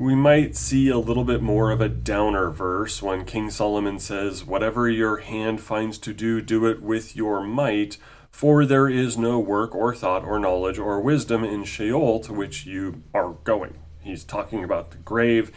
we 0.00 0.14
might 0.14 0.56
see 0.56 0.88
a 0.88 0.96
little 0.96 1.24
bit 1.24 1.42
more 1.42 1.70
of 1.70 1.82
a 1.82 1.88
downer 1.88 2.48
verse 2.48 3.02
when 3.02 3.26
King 3.26 3.50
Solomon 3.50 3.98
says, 3.98 4.46
Whatever 4.46 4.88
your 4.88 5.18
hand 5.18 5.60
finds 5.60 5.98
to 5.98 6.14
do, 6.14 6.40
do 6.40 6.64
it 6.64 6.80
with 6.80 7.14
your 7.14 7.42
might, 7.42 7.98
For 8.30 8.64
there 8.64 8.88
is 8.88 9.18
no 9.18 9.38
work 9.38 9.74
or 9.74 9.94
thought 9.94 10.24
or 10.24 10.38
knowledge 10.38 10.78
or 10.78 11.02
wisdom 11.02 11.44
in 11.44 11.64
Sheol 11.64 12.18
to 12.20 12.32
which 12.32 12.64
you 12.64 13.02
are 13.12 13.36
going. 13.44 13.76
He's 14.00 14.24
talking 14.24 14.64
about 14.64 14.90
the 14.90 14.96
grave, 14.96 15.52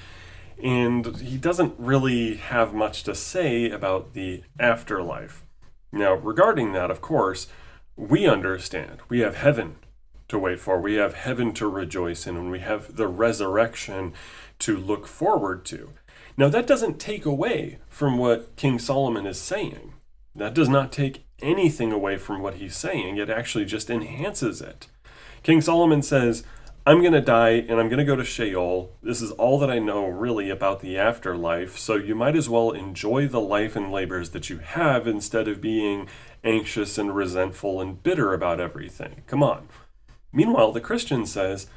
and 0.62 1.16
he 1.22 1.38
doesn't 1.38 1.76
really 1.78 2.36
have 2.36 2.74
much 2.74 3.04
to 3.04 3.16
say 3.16 3.70
about 3.70 4.14
the 4.14 4.44
afterlife. 4.60 5.46
Now, 5.94 6.16
regarding 6.16 6.74
that, 6.74 6.92
of 6.92 7.00
course, 7.00 7.48
we 7.96 8.28
understand. 8.28 9.00
We 9.08 9.20
have 9.20 9.36
heaven 9.36 9.78
to 10.28 10.40
wait 10.40 10.60
for, 10.60 10.80
we 10.80 10.96
have 10.96 11.14
heaven 11.14 11.54
to 11.54 11.68
rejoice 11.68 12.26
in, 12.28 12.36
and 12.36 12.52
we 12.52 12.60
have 12.60 12.96
the 12.96 13.08
resurrection 13.08 14.14
to 14.60 14.78
look 14.78 15.08
forward 15.08 15.66
to. 15.66 15.92
Now, 16.38 16.50
that 16.50 16.68
doesn't 16.68 17.00
take 17.00 17.26
away 17.26 17.80
from 17.88 18.18
what 18.18 18.56
King 18.56 18.80
Solomon 18.80 19.26
is 19.26 19.40
saying. 19.40 19.94
That 20.36 20.56
does 20.56 20.70
not 20.70 20.92
take 20.92 21.26
anything 21.42 21.92
away 21.92 22.18
from 22.18 22.42
what 22.42 22.56
he's 22.56 22.76
saying. 22.76 23.18
It 23.18 23.30
actually 23.30 23.66
just 23.66 23.90
enhances 23.90 24.62
it. 24.62 24.88
King 25.44 25.62
Solomon 25.62 26.02
says, 26.02 26.44
I'm 26.86 27.02
going 27.02 27.14
to 27.14 27.22
die 27.22 27.52
and 27.52 27.80
I'm 27.80 27.88
going 27.88 28.00
to 28.00 28.04
go 28.04 28.16
to 28.16 28.26
Sheol. 28.26 28.92
This 29.02 29.22
is 29.22 29.32
all 29.32 29.58
that 29.60 29.70
I 29.70 29.80
know 29.80 30.08
really 30.08 30.50
about 30.50 30.82
the 30.82 30.98
afterlife, 30.98 31.78
so 31.78 31.96
you 31.96 32.14
might 32.16 32.36
as 32.36 32.50
well 32.50 32.72
enjoy 32.72 33.28
the 33.28 33.40
life 33.40 33.76
and 33.76 33.92
labors 33.92 34.32
that 34.32 34.50
you 34.50 34.58
have 34.58 35.08
instead 35.08 35.48
of 35.48 35.62
being 35.62 36.10
anxious 36.44 36.98
and 36.98 37.16
resentful 37.16 37.80
and 37.80 38.04
bitter 38.04 38.34
about 38.34 38.60
everything. 38.60 39.24
Come 39.28 39.44
on. 39.44 39.70
Meanwhile, 40.34 40.72
the 40.72 40.82
Christian 40.82 41.26
says, 41.26 41.68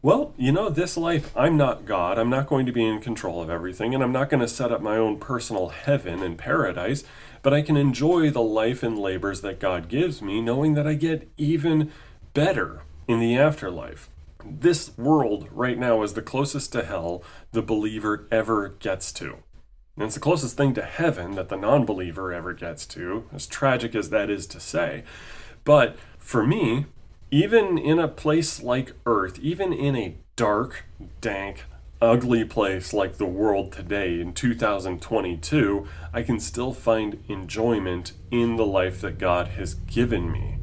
well, 0.00 0.32
you 0.36 0.52
know, 0.52 0.68
this 0.68 0.96
life, 0.96 1.32
I'm 1.36 1.56
not 1.56 1.84
God. 1.84 2.18
I'm 2.18 2.30
not 2.30 2.46
going 2.46 2.66
to 2.66 2.72
be 2.72 2.86
in 2.86 3.00
control 3.00 3.42
of 3.42 3.50
everything, 3.50 3.94
and 3.94 4.02
I'm 4.02 4.12
not 4.12 4.30
going 4.30 4.40
to 4.40 4.48
set 4.48 4.70
up 4.70 4.80
my 4.80 4.96
own 4.96 5.18
personal 5.18 5.70
heaven 5.70 6.22
and 6.22 6.38
paradise, 6.38 7.02
but 7.42 7.52
I 7.52 7.62
can 7.62 7.76
enjoy 7.76 8.30
the 8.30 8.42
life 8.42 8.84
and 8.84 8.96
labors 8.96 9.40
that 9.40 9.58
God 9.58 9.88
gives 9.88 10.22
me, 10.22 10.40
knowing 10.40 10.74
that 10.74 10.86
I 10.86 10.94
get 10.94 11.28
even 11.36 11.90
better 12.32 12.82
in 13.08 13.18
the 13.18 13.36
afterlife. 13.36 14.08
This 14.44 14.96
world 14.96 15.48
right 15.50 15.76
now 15.76 16.02
is 16.02 16.14
the 16.14 16.22
closest 16.22 16.70
to 16.72 16.84
hell 16.84 17.24
the 17.50 17.62
believer 17.62 18.28
ever 18.30 18.68
gets 18.68 19.12
to. 19.14 19.38
And 19.96 20.04
it's 20.04 20.14
the 20.14 20.20
closest 20.20 20.56
thing 20.56 20.74
to 20.74 20.82
heaven 20.82 21.32
that 21.32 21.48
the 21.48 21.56
non 21.56 21.84
believer 21.84 22.32
ever 22.32 22.52
gets 22.54 22.86
to, 22.86 23.28
as 23.32 23.48
tragic 23.48 23.96
as 23.96 24.10
that 24.10 24.30
is 24.30 24.46
to 24.46 24.60
say. 24.60 25.02
But 25.64 25.96
for 26.18 26.46
me, 26.46 26.86
even 27.30 27.76
in 27.76 27.98
a 27.98 28.08
place 28.08 28.62
like 28.62 28.92
Earth, 29.04 29.38
even 29.40 29.72
in 29.72 29.94
a 29.96 30.16
dark, 30.36 30.84
dank, 31.20 31.64
ugly 32.00 32.44
place 32.44 32.92
like 32.92 33.18
the 33.18 33.26
world 33.26 33.72
today 33.72 34.20
in 34.20 34.32
2022, 34.32 35.86
I 36.12 36.22
can 36.22 36.40
still 36.40 36.72
find 36.72 37.22
enjoyment 37.28 38.12
in 38.30 38.56
the 38.56 38.66
life 38.66 39.00
that 39.00 39.18
God 39.18 39.48
has 39.48 39.74
given 39.74 40.30
me. 40.30 40.58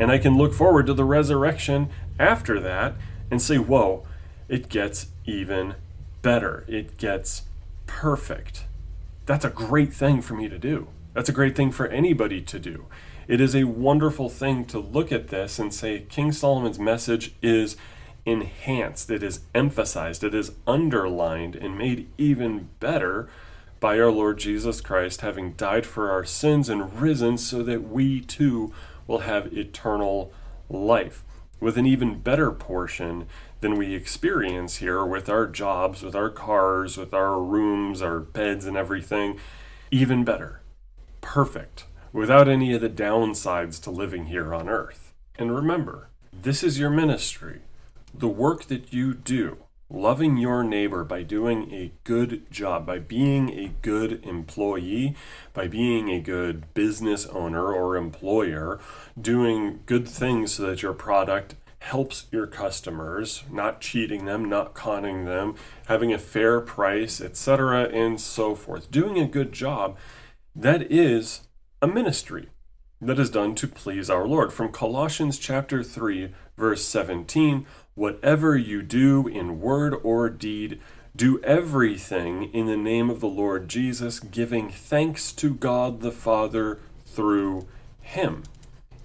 And 0.00 0.10
I 0.10 0.18
can 0.18 0.36
look 0.36 0.54
forward 0.54 0.86
to 0.86 0.94
the 0.94 1.04
resurrection 1.04 1.90
after 2.18 2.58
that 2.60 2.94
and 3.30 3.42
say, 3.42 3.58
whoa, 3.58 4.06
it 4.48 4.68
gets 4.68 5.08
even 5.26 5.74
better. 6.22 6.64
It 6.66 6.96
gets 6.96 7.42
perfect. 7.86 8.64
That's 9.26 9.44
a 9.44 9.50
great 9.50 9.92
thing 9.92 10.22
for 10.22 10.34
me 10.34 10.48
to 10.48 10.58
do. 10.58 10.88
That's 11.14 11.28
a 11.28 11.32
great 11.32 11.54
thing 11.54 11.70
for 11.70 11.86
anybody 11.88 12.40
to 12.40 12.58
do. 12.58 12.86
It 13.28 13.42
is 13.42 13.54
a 13.54 13.64
wonderful 13.64 14.30
thing 14.30 14.64
to 14.64 14.78
look 14.78 15.12
at 15.12 15.28
this 15.28 15.58
and 15.58 15.72
say 15.72 16.00
King 16.08 16.32
Solomon's 16.32 16.78
message 16.78 17.34
is 17.42 17.76
enhanced, 18.24 19.10
it 19.10 19.22
is 19.22 19.40
emphasized, 19.54 20.24
it 20.24 20.34
is 20.34 20.52
underlined 20.66 21.54
and 21.54 21.76
made 21.76 22.08
even 22.16 22.70
better 22.80 23.28
by 23.80 24.00
our 24.00 24.10
Lord 24.10 24.38
Jesus 24.38 24.80
Christ 24.80 25.20
having 25.20 25.52
died 25.52 25.84
for 25.84 26.10
our 26.10 26.24
sins 26.24 26.70
and 26.70 26.98
risen 26.98 27.36
so 27.36 27.62
that 27.62 27.86
we 27.86 28.22
too 28.22 28.72
will 29.06 29.20
have 29.20 29.52
eternal 29.52 30.32
life 30.70 31.22
with 31.60 31.76
an 31.76 31.84
even 31.84 32.20
better 32.20 32.50
portion 32.50 33.26
than 33.60 33.76
we 33.76 33.94
experience 33.94 34.76
here 34.76 35.04
with 35.04 35.28
our 35.28 35.46
jobs, 35.46 36.02
with 36.02 36.14
our 36.14 36.30
cars, 36.30 36.96
with 36.96 37.12
our 37.12 37.42
rooms, 37.42 38.00
our 38.00 38.20
beds, 38.20 38.64
and 38.64 38.76
everything. 38.76 39.38
Even 39.90 40.24
better. 40.24 40.62
Perfect 41.20 41.84
without 42.12 42.48
any 42.48 42.72
of 42.72 42.80
the 42.80 42.88
downsides 42.88 43.82
to 43.82 43.90
living 43.90 44.26
here 44.26 44.54
on 44.54 44.68
earth. 44.68 45.12
And 45.38 45.54
remember, 45.54 46.08
this 46.32 46.62
is 46.62 46.78
your 46.78 46.90
ministry. 46.90 47.62
The 48.14 48.28
work 48.28 48.64
that 48.64 48.92
you 48.92 49.14
do, 49.14 49.58
loving 49.90 50.36
your 50.36 50.62
neighbor 50.62 51.04
by 51.04 51.22
doing 51.22 51.72
a 51.72 51.92
good 52.04 52.50
job, 52.50 52.86
by 52.86 52.98
being 52.98 53.50
a 53.50 53.72
good 53.82 54.24
employee, 54.24 55.16
by 55.52 55.68
being 55.68 56.10
a 56.10 56.20
good 56.20 56.72
business 56.74 57.26
owner 57.26 57.72
or 57.72 57.96
employer, 57.96 58.80
doing 59.20 59.80
good 59.86 60.08
things 60.08 60.52
so 60.52 60.66
that 60.66 60.82
your 60.82 60.92
product 60.92 61.54
helps 61.80 62.26
your 62.32 62.46
customers, 62.46 63.44
not 63.50 63.80
cheating 63.80 64.24
them, 64.24 64.48
not 64.48 64.74
conning 64.74 65.24
them, 65.24 65.54
having 65.86 66.12
a 66.12 66.18
fair 66.18 66.60
price, 66.60 67.20
etc., 67.20 67.84
and 67.84 68.20
so 68.20 68.54
forth. 68.54 68.90
Doing 68.90 69.18
a 69.18 69.26
good 69.26 69.52
job, 69.52 69.96
that 70.54 70.90
is 70.90 71.47
a 71.80 71.86
ministry 71.86 72.48
that 73.00 73.20
is 73.20 73.30
done 73.30 73.54
to 73.54 73.68
please 73.68 74.10
our 74.10 74.26
Lord. 74.26 74.52
From 74.52 74.72
Colossians 74.72 75.38
chapter 75.38 75.84
3, 75.84 76.30
verse 76.56 76.84
17, 76.84 77.66
whatever 77.94 78.56
you 78.56 78.82
do 78.82 79.28
in 79.28 79.60
word 79.60 79.94
or 80.02 80.28
deed, 80.28 80.80
do 81.14 81.40
everything 81.44 82.52
in 82.52 82.66
the 82.66 82.76
name 82.76 83.08
of 83.08 83.20
the 83.20 83.28
Lord 83.28 83.68
Jesus, 83.68 84.18
giving 84.18 84.70
thanks 84.70 85.30
to 85.32 85.54
God 85.54 86.00
the 86.00 86.10
Father 86.10 86.80
through 87.04 87.68
him. 88.00 88.42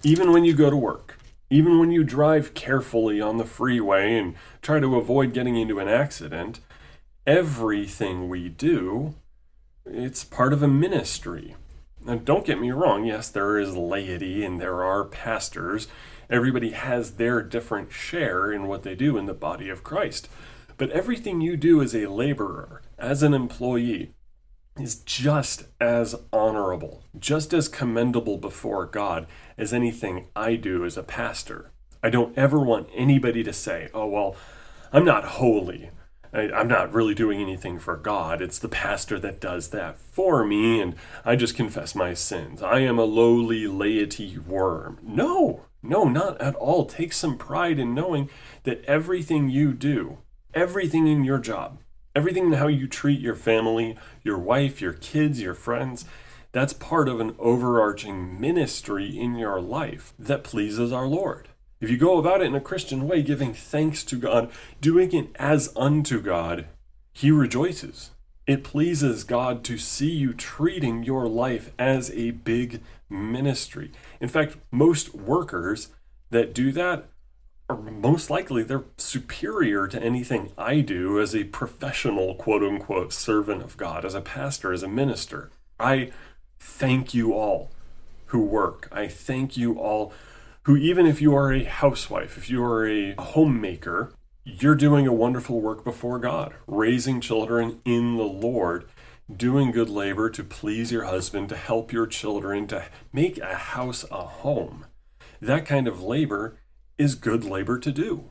Even 0.02 0.32
when 0.32 0.44
you 0.44 0.52
go 0.52 0.68
to 0.68 0.76
work, 0.76 1.18
even 1.50 1.78
when 1.78 1.92
you 1.92 2.02
drive 2.02 2.54
carefully 2.54 3.20
on 3.20 3.36
the 3.36 3.44
freeway 3.44 4.18
and 4.18 4.34
try 4.62 4.80
to 4.80 4.96
avoid 4.96 5.32
getting 5.32 5.56
into 5.56 5.78
an 5.78 5.88
accident, 5.88 6.58
everything 7.24 8.28
we 8.28 8.48
do, 8.48 9.14
it's 9.86 10.24
part 10.24 10.52
of 10.52 10.60
a 10.60 10.68
ministry. 10.68 11.54
Now, 12.04 12.16
don't 12.16 12.44
get 12.44 12.60
me 12.60 12.70
wrong, 12.70 13.04
yes, 13.04 13.30
there 13.30 13.58
is 13.58 13.76
laity 13.76 14.44
and 14.44 14.60
there 14.60 14.84
are 14.84 15.04
pastors. 15.04 15.88
Everybody 16.28 16.70
has 16.70 17.12
their 17.12 17.42
different 17.42 17.92
share 17.92 18.52
in 18.52 18.66
what 18.66 18.82
they 18.82 18.94
do 18.94 19.16
in 19.16 19.24
the 19.26 19.32
body 19.32 19.70
of 19.70 19.82
Christ. 19.82 20.28
But 20.76 20.90
everything 20.90 21.40
you 21.40 21.56
do 21.56 21.80
as 21.80 21.94
a 21.94 22.10
laborer, 22.10 22.82
as 22.98 23.22
an 23.22 23.32
employee, 23.32 24.12
is 24.78 24.96
just 24.96 25.64
as 25.80 26.14
honorable, 26.32 27.04
just 27.18 27.54
as 27.54 27.68
commendable 27.68 28.38
before 28.38 28.86
God 28.86 29.26
as 29.56 29.72
anything 29.72 30.26
I 30.34 30.56
do 30.56 30.84
as 30.84 30.96
a 30.96 31.02
pastor. 31.02 31.70
I 32.02 32.10
don't 32.10 32.36
ever 32.36 32.58
want 32.58 32.88
anybody 32.94 33.42
to 33.44 33.52
say, 33.52 33.88
oh, 33.94 34.06
well, 34.06 34.36
I'm 34.92 35.04
not 35.04 35.24
holy. 35.24 35.90
I, 36.34 36.60
am 36.60 36.66
not 36.66 36.92
really 36.92 37.14
doing 37.14 37.40
anything 37.40 37.78
for 37.78 37.96
God. 37.96 38.42
It's 38.42 38.58
the 38.58 38.68
pastor 38.68 39.20
that 39.20 39.40
does 39.40 39.68
that 39.68 39.96
for 39.96 40.44
me, 40.44 40.80
and 40.80 40.96
I 41.24 41.36
just 41.36 41.54
confess 41.54 41.94
my 41.94 42.12
sins. 42.12 42.60
I 42.60 42.80
am 42.80 42.98
a 42.98 43.04
lowly 43.04 43.68
laity 43.68 44.38
worm. 44.38 44.98
No, 45.00 45.66
no, 45.80 46.04
not 46.04 46.40
at 46.40 46.56
all. 46.56 46.86
Take 46.86 47.12
some 47.12 47.38
pride 47.38 47.78
in 47.78 47.94
knowing 47.94 48.28
that 48.64 48.84
everything 48.84 49.48
you 49.48 49.72
do, 49.72 50.18
everything 50.52 51.06
in 51.06 51.22
your 51.22 51.38
job, 51.38 51.78
everything 52.16 52.46
in 52.46 52.52
how 52.54 52.66
you 52.66 52.88
treat 52.88 53.20
your 53.20 53.36
family, 53.36 53.96
your 54.24 54.38
wife, 54.38 54.80
your 54.80 54.92
kids, 54.92 55.40
your 55.40 55.54
friends, 55.54 56.04
that's 56.50 56.72
part 56.72 57.08
of 57.08 57.20
an 57.20 57.36
overarching 57.38 58.40
ministry 58.40 59.18
in 59.18 59.36
your 59.36 59.60
life 59.60 60.14
that 60.18 60.44
pleases 60.44 60.92
our 60.92 61.06
Lord. 61.06 61.48
If 61.80 61.90
you 61.90 61.96
go 61.96 62.18
about 62.18 62.40
it 62.40 62.46
in 62.46 62.54
a 62.54 62.60
Christian 62.60 63.06
way, 63.06 63.22
giving 63.22 63.52
thanks 63.52 64.04
to 64.04 64.16
God, 64.16 64.50
doing 64.80 65.12
it 65.12 65.28
as 65.36 65.72
unto 65.76 66.20
God, 66.20 66.66
He 67.12 67.30
rejoices. 67.30 68.10
It 68.46 68.64
pleases 68.64 69.24
God 69.24 69.64
to 69.64 69.78
see 69.78 70.10
you 70.10 70.32
treating 70.32 71.02
your 71.02 71.26
life 71.26 71.72
as 71.78 72.10
a 72.10 72.32
big 72.32 72.80
ministry. 73.08 73.90
In 74.20 74.28
fact, 74.28 74.56
most 74.70 75.14
workers 75.14 75.88
that 76.30 76.54
do 76.54 76.70
that 76.72 77.06
are 77.70 77.76
most 77.76 78.28
likely 78.28 78.62
they're 78.62 78.84
superior 78.98 79.86
to 79.88 80.02
anything 80.02 80.52
I 80.58 80.80
do 80.80 81.18
as 81.18 81.34
a 81.34 81.44
professional 81.44 82.34
quote 82.34 82.62
unquote 82.62 83.12
servant 83.12 83.62
of 83.62 83.76
God, 83.76 84.04
as 84.04 84.14
a 84.14 84.20
pastor, 84.20 84.72
as 84.72 84.82
a 84.82 84.88
minister. 84.88 85.50
I 85.80 86.12
thank 86.58 87.14
you 87.14 87.32
all 87.32 87.70
who 88.26 88.40
work. 88.40 88.88
I 88.92 89.08
thank 89.08 89.56
you 89.56 89.78
all 89.78 90.12
who, 90.64 90.76
even 90.76 91.06
if 91.06 91.20
you 91.20 91.34
are 91.34 91.52
a 91.52 91.64
housewife, 91.64 92.36
if 92.36 92.48
you 92.48 92.62
are 92.64 92.86
a 92.86 93.14
homemaker, 93.18 94.12
you're 94.44 94.74
doing 94.74 95.06
a 95.06 95.12
wonderful 95.12 95.60
work 95.60 95.84
before 95.84 96.18
God, 96.18 96.54
raising 96.66 97.20
children 97.20 97.80
in 97.84 98.16
the 98.16 98.24
Lord, 98.24 98.86
doing 99.34 99.70
good 99.70 99.88
labor 99.88 100.30
to 100.30 100.42
please 100.42 100.90
your 100.90 101.04
husband, 101.04 101.48
to 101.50 101.56
help 101.56 101.92
your 101.92 102.06
children, 102.06 102.66
to 102.68 102.84
make 103.12 103.38
a 103.38 103.54
house 103.54 104.04
a 104.10 104.22
home. 104.24 104.86
That 105.40 105.66
kind 105.66 105.86
of 105.86 106.02
labor 106.02 106.58
is 106.96 107.14
good 107.14 107.44
labor 107.44 107.78
to 107.78 107.92
do. 107.92 108.30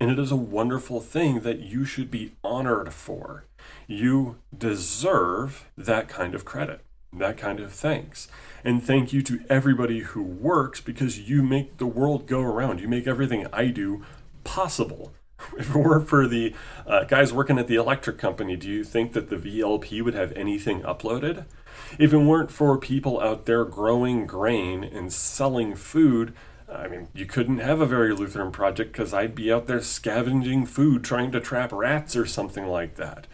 And 0.00 0.10
it 0.10 0.18
is 0.18 0.32
a 0.32 0.36
wonderful 0.36 1.00
thing 1.00 1.40
that 1.40 1.60
you 1.60 1.84
should 1.84 2.10
be 2.10 2.32
honored 2.42 2.92
for. 2.92 3.44
You 3.86 4.38
deserve 4.56 5.68
that 5.76 6.08
kind 6.08 6.34
of 6.34 6.44
credit. 6.44 6.84
That 7.12 7.36
kind 7.36 7.60
of 7.60 7.72
thanks. 7.72 8.28
And 8.64 8.82
thank 8.82 9.12
you 9.12 9.22
to 9.22 9.40
everybody 9.48 10.00
who 10.00 10.22
works 10.22 10.80
because 10.80 11.28
you 11.28 11.42
make 11.42 11.78
the 11.78 11.86
world 11.86 12.26
go 12.26 12.40
around. 12.40 12.80
You 12.80 12.88
make 12.88 13.06
everything 13.06 13.46
I 13.52 13.68
do 13.68 14.04
possible. 14.44 15.12
If 15.58 15.74
it 15.74 15.78
weren't 15.78 16.06
for 16.06 16.28
the 16.28 16.54
uh, 16.86 17.04
guys 17.04 17.32
working 17.32 17.58
at 17.58 17.66
the 17.66 17.76
electric 17.76 18.18
company, 18.18 18.56
do 18.56 18.68
you 18.68 18.84
think 18.84 19.14
that 19.14 19.30
the 19.30 19.36
VLP 19.36 20.02
would 20.02 20.12
have 20.12 20.32
anything 20.32 20.82
uploaded? 20.82 21.46
If 21.98 22.12
it 22.12 22.18
weren't 22.18 22.50
for 22.50 22.76
people 22.76 23.18
out 23.20 23.46
there 23.46 23.64
growing 23.64 24.26
grain 24.26 24.84
and 24.84 25.10
selling 25.10 25.74
food, 25.74 26.34
I 26.70 26.88
mean, 26.88 27.08
you 27.14 27.26
couldn't 27.26 27.58
have 27.58 27.80
a 27.80 27.86
very 27.86 28.14
Lutheran 28.14 28.52
project 28.52 28.92
because 28.92 29.12
I'd 29.14 29.34
be 29.34 29.52
out 29.52 29.66
there 29.66 29.80
scavenging 29.80 30.66
food 30.66 31.02
trying 31.02 31.32
to 31.32 31.40
trap 31.40 31.72
rats 31.72 32.14
or 32.14 32.26
something 32.26 32.66
like 32.66 32.96
that. 32.96 33.26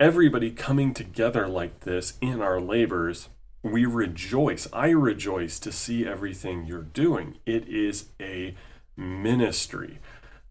Everybody 0.00 0.52
coming 0.52 0.94
together 0.94 1.48
like 1.48 1.80
this 1.80 2.18
in 2.20 2.40
our 2.40 2.60
labors, 2.60 3.30
we 3.64 3.84
rejoice. 3.84 4.68
I 4.72 4.90
rejoice 4.90 5.58
to 5.58 5.72
see 5.72 6.06
everything 6.06 6.66
you're 6.66 6.82
doing. 6.82 7.38
It 7.44 7.66
is 7.66 8.10
a 8.20 8.54
ministry. 8.96 9.98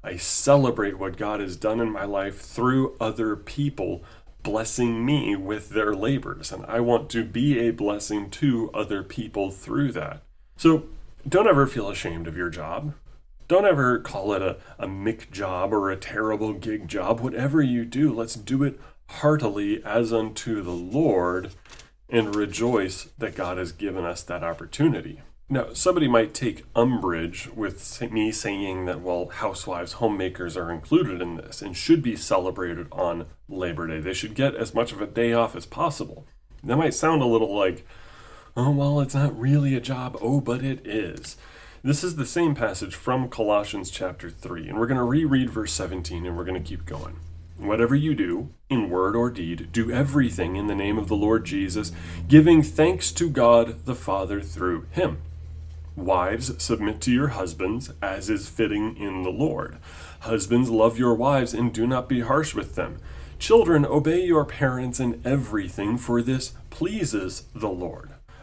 I 0.04 0.18
celebrate 0.18 1.00
what 1.00 1.16
God 1.16 1.40
has 1.40 1.56
done 1.56 1.80
in 1.80 1.90
my 1.90 2.04
life 2.04 2.42
through 2.42 2.98
other 3.00 3.38
people 3.38 4.04
blessing 4.44 5.06
me 5.06 5.38
with 5.38 5.70
their 5.70 5.96
labors, 5.96 6.52
and 6.52 6.66
I 6.66 6.82
want 6.82 7.10
to 7.12 7.24
be 7.24 7.58
a 7.58 7.72
blessing 7.72 8.30
to 8.32 8.70
other 8.74 9.02
people 9.02 9.52
through 9.52 9.94
that. 9.94 10.24
So 10.58 10.88
don't 11.26 11.48
ever 11.48 11.68
feel 11.68 11.90
ashamed 11.90 12.28
of 12.28 12.36
your 12.36 12.50
job. 12.50 12.96
Don't 13.48 13.66
ever 13.66 13.98
call 14.00 14.34
it 14.34 14.42
a, 14.42 14.58
a 14.78 14.88
McJob 14.88 15.72
or 15.72 15.90
a 15.90 15.96
terrible 15.96 16.52
gig 16.52 16.90
job. 16.90 17.22
Whatever 17.22 17.62
you 17.62 17.86
do, 17.86 18.14
let's 18.14 18.36
do 18.36 18.62
it 18.64 18.78
heartily 19.08 19.84
as 19.84 20.14
unto 20.14 20.62
the 20.62 20.72
Lord 20.72 21.52
and 22.10 22.36
rejoice 22.36 23.10
that 23.18 23.36
God 23.36 23.58
has 23.58 23.72
given 23.72 24.06
us 24.06 24.24
that 24.24 24.44
opportunity. 24.44 25.22
Now, 25.50 25.72
somebody 25.74 26.10
might 26.10 26.34
take 26.34 26.66
umbrage 26.76 27.50
with 27.56 28.02
me 28.12 28.34
saying 28.34 28.86
that, 28.86 29.02
well, 29.02 29.28
housewives, 29.28 29.94
homemakers 29.94 30.58
are 30.58 30.72
included 30.72 31.22
in 31.22 31.38
this 31.38 31.62
and 31.62 31.76
should 31.76 32.02
be 32.02 32.18
celebrated 32.18 32.88
on 32.92 33.28
Labor 33.48 33.88
Day. 33.88 34.02
They 34.02 34.14
should 34.14 34.36
get 34.36 34.56
as 34.56 34.74
much 34.74 34.92
of 34.92 35.02
a 35.02 35.08
day 35.08 35.32
off 35.32 35.56
as 35.56 35.66
possible. 35.66 36.28
That 36.64 36.76
might 36.76 36.94
sound 36.94 37.22
a 37.22 37.26
little 37.26 37.56
like, 37.56 37.88
oh, 38.58 38.72
well, 38.72 39.00
it's 39.00 39.16
not 39.16 39.40
really 39.40 39.74
a 39.74 39.80
job. 39.80 40.18
Oh, 40.22 40.42
but 40.42 40.66
it 40.66 40.86
is. 40.86 41.38
This 41.82 42.04
is 42.04 42.18
the 42.18 42.26
same 42.26 42.54
passage 42.54 42.96
from 42.96 43.30
Colossians 43.30 43.90
chapter 43.90 44.30
3, 44.30 44.68
and 44.68 44.78
we're 44.78 44.88
going 44.88 44.98
to 44.98 45.04
reread 45.04 45.50
verse 45.50 45.72
17 45.72 46.26
and 46.26 46.36
we're 46.36 46.44
going 46.44 46.62
to 46.62 46.70
keep 46.70 46.86
going. 46.86 47.18
Whatever 47.58 47.96
you 47.96 48.14
do, 48.14 48.50
in 48.70 48.90
word 48.90 49.16
or 49.16 49.30
deed, 49.32 49.72
do 49.72 49.92
everything 49.92 50.56
in 50.56 50.68
the 50.68 50.76
name 50.76 50.98
of 50.98 51.08
the 51.08 51.16
Lord 51.16 51.46
Jesus, 51.46 51.92
giving 52.28 52.62
thanks 52.62 53.12
to 53.14 53.30
God 53.30 53.86
the 53.86 53.96
Father 53.96 54.42
through 54.42 54.86
him. 54.92 55.18
Wives, 55.96 56.62
submit 56.62 57.02
to 57.02 57.12
your 57.12 57.30
husbands, 57.30 57.92
as 58.00 58.30
is 58.30 58.48
fitting 58.48 58.96
in 58.98 59.24
the 59.24 59.32
Lord. 59.32 59.78
Husbands, 60.22 60.70
love 60.70 61.00
your 61.00 61.16
wives 61.16 61.56
and 61.56 61.74
do 61.74 61.88
not 61.88 62.08
be 62.08 62.22
harsh 62.22 62.54
with 62.54 62.76
them. 62.76 63.00
Children, 63.40 63.86
obey 63.86 64.24
your 64.24 64.46
parents 64.46 65.00
in 65.00 65.20
everything, 65.26 65.98
for 65.98 66.22
this 66.22 66.54
pleases 66.70 67.46
the 67.56 67.70
Lord. 67.70 68.12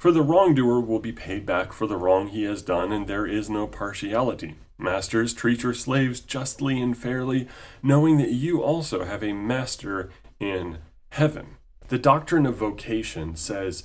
For 0.00 0.12
the 0.12 0.22
wrongdoer 0.22 0.80
will 0.80 0.98
be 0.98 1.12
paid 1.12 1.44
back 1.44 1.74
for 1.74 1.86
the 1.86 1.98
wrong 1.98 2.28
he 2.28 2.44
has 2.44 2.62
done, 2.62 2.90
and 2.90 3.06
there 3.06 3.26
is 3.26 3.50
no 3.50 3.66
partiality. 3.66 4.54
Masters, 4.78 5.34
treat 5.34 5.62
your 5.62 5.74
slaves 5.74 6.20
justly 6.20 6.80
and 6.80 6.96
fairly, 6.96 7.46
knowing 7.82 8.16
that 8.16 8.30
you 8.30 8.62
also 8.62 9.04
have 9.04 9.22
a 9.22 9.34
master 9.34 10.08
in 10.38 10.78
heaven. 11.10 11.58
The 11.88 11.98
doctrine 11.98 12.46
of 12.46 12.56
vocation 12.56 13.36
says 13.36 13.82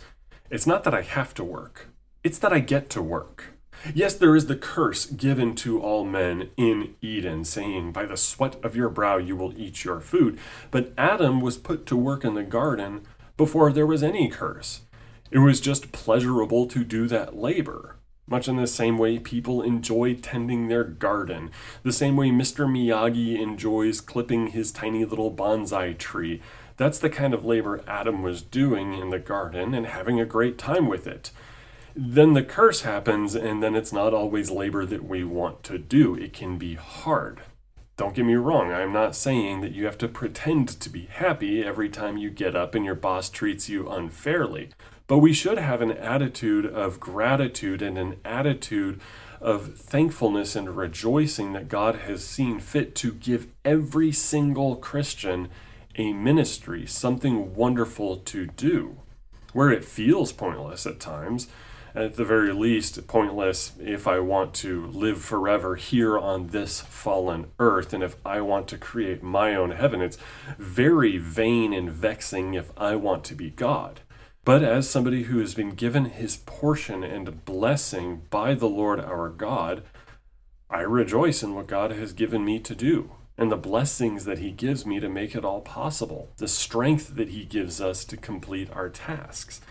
it's 0.49 0.65
not 0.65 0.86
that 0.86 0.93
I 0.93 1.01
have 1.01 1.34
to 1.34 1.43
work, 1.43 1.89
it's 2.23 2.39
that 2.39 2.54
I 2.54 2.60
get 2.60 2.89
to 2.91 3.01
work. 3.01 3.47
Yes, 3.93 4.13
there 4.13 4.38
is 4.38 4.45
the 4.45 4.56
curse 4.56 5.08
given 5.08 5.54
to 5.56 5.82
all 5.82 6.06
men 6.06 6.49
in 6.56 6.95
Eden, 7.01 7.43
saying, 7.43 7.91
By 7.91 8.06
the 8.06 8.15
sweat 8.15 8.56
of 8.63 8.73
your 8.73 8.88
brow 8.88 9.17
you 9.17 9.36
will 9.36 9.54
eat 9.60 9.84
your 9.84 9.99
food. 9.99 10.39
But 10.71 10.93
Adam 10.97 11.41
was 11.41 11.58
put 11.58 11.86
to 11.88 11.97
work 11.97 12.23
in 12.23 12.36
the 12.36 12.43
garden 12.43 13.01
before 13.36 13.73
there 13.73 13.86
was 13.86 14.01
any 14.01 14.30
curse. 14.30 14.80
It 15.36 15.39
was 15.39 15.60
just 15.60 15.91
pleasurable 15.91 16.65
to 16.67 16.86
do 16.86 17.10
that 17.10 17.36
labor. 17.36 17.98
Much 18.26 18.48
in 18.48 18.56
the 18.56 18.65
same 18.65 18.98
way 18.98 19.19
people 19.19 19.62
enjoy 19.62 20.13
tending 20.13 20.69
their 20.69 20.86
garden, 20.86 21.52
the 21.84 21.91
same 21.91 22.15
way 22.15 22.30
Mr. 22.30 22.65
Miyagi 22.65 23.38
enjoys 23.38 24.00
clipping 24.00 24.48
his 24.48 24.71
tiny 24.71 25.04
little 25.04 25.30
bonsai 25.30 25.98
tree. 25.98 26.41
That's 26.78 27.00
the 27.00 27.10
kind 27.10 27.34
of 27.34 27.43
labor 27.43 27.84
Adam 27.86 28.24
was 28.24 28.41
doing 28.41 28.93
in 28.93 29.10
the 29.10 29.19
garden 29.19 29.74
and 29.74 29.88
having 29.88 30.21
a 30.21 30.26
great 30.26 30.58
time 30.58 30.88
with 30.88 31.06
it 31.06 31.32
then 31.98 32.34
the 32.34 32.43
curse 32.43 32.82
happens, 32.82 33.36
and 33.36 33.63
then 33.63 33.74
it's 33.74 33.93
not 33.93 34.13
always 34.13 34.52
labor 34.52 34.86
that 34.86 35.06
we 35.06 35.24
want 35.24 35.63
to 35.63 35.78
do. 35.78 36.13
It 36.13 36.34
can 36.34 36.58
be 36.58 36.76
hard. 36.76 37.41
Don't 37.97 38.13
get 38.13 38.25
me 38.25 38.36
wrong, 38.36 38.73
I'm 38.73 38.91
not 38.91 39.15
saying 39.15 39.62
that 39.62 39.71
you 39.71 39.86
have 39.86 39.97
to 39.99 40.10
pretend 40.10 40.67
to 40.67 40.89
be 40.89 41.05
happy 41.05 41.63
every 41.63 41.88
time 41.88 42.17
you 42.17 42.29
get 42.29 42.53
up 42.53 42.75
and 42.75 42.84
your 42.84 42.95
boss 42.95 43.29
treats 43.29 43.69
you 43.69 43.89
unfairly. 43.89 44.71
But 45.08 45.19
we 45.19 45.31
should 45.31 45.58
have 45.58 45.81
an 45.81 45.91
attitude 45.91 46.65
of 46.65 46.99
gratitude 46.99 47.81
and 47.81 47.97
an 47.97 48.17
attitude 48.25 48.99
of 49.39 49.77
thankfulness 49.77 50.58
and 50.58 50.75
rejoicing 50.75 51.53
that 51.53 51.69
God 51.69 51.95
has 51.99 52.25
seen 52.25 52.60
fit 52.60 52.95
to 52.95 53.13
give 53.13 53.47
every 53.63 54.12
single 54.12 54.75
Christian 54.75 55.47
a 55.95 56.12
ministry, 56.12 56.86
something 56.86 57.55
wonderful 57.55 58.17
to 58.17 58.47
do. 58.47 58.97
Where 59.53 59.71
it 59.71 59.86
feels 59.86 60.34
pointless 60.34 60.86
at 60.86 60.99
times, 60.99 61.47
at 61.95 62.15
the 62.15 62.25
very 62.25 62.51
least, 62.51 63.08
pointless 63.08 63.71
if 63.79 64.08
I 64.08 64.19
want 64.19 64.53
to 64.55 64.88
live 64.88 65.21
forever 65.21 65.75
here 65.75 66.17
on 66.17 66.47
this 66.47 66.81
fallen 66.81 67.47
earth. 67.58 67.93
And 67.93 68.03
if 68.03 68.17
I 68.25 68.41
want 68.41 68.67
to 68.69 68.77
create 68.77 69.23
my 69.23 69.55
own 69.55 69.71
heaven, 69.71 70.01
it's 70.01 70.17
very 70.58 71.17
vain 71.17 71.73
and 71.73 71.89
vexing 71.89 72.53
if 72.53 72.71
I 72.77 72.95
want 72.95 73.23
to 73.25 73.36
be 73.36 73.49
God. 73.49 74.01
But 74.43 74.62
as 74.62 74.89
somebody 74.89 75.23
who 75.23 75.39
has 75.39 75.55
been 75.55 75.71
given 75.71 76.05
his 76.05 76.38
portion 76.38 77.03
and 77.03 77.45
blessing 77.45 78.23
by 78.29 78.53
the 78.53 78.69
Lord 78.69 78.99
our 78.99 79.29
God, 79.29 79.84
I 80.69 80.81
rejoice 80.81 81.41
in 81.41 81.55
what 81.55 81.67
God 81.67 81.91
has 81.91 82.13
given 82.13 82.43
me 82.43 82.60
to 82.60 82.75
do 82.75 83.12
and 83.38 83.51
the 83.51 83.58
blessings 83.58 84.25
that 84.25 84.39
he 84.39 84.51
gives 84.51 84.86
me 84.86 84.99
to 84.99 85.10
make 85.10 85.36
it 85.36 85.43
all 85.43 85.62
possible, 85.62 86.29
the 86.38 86.47
strength 86.47 87.15
that 87.15 87.29
he 87.29 87.43
gives 87.43 87.81
us 87.81 88.05
to 88.05 88.17
complete 88.17 88.69
our 88.71 88.89
tasks. 88.89 89.62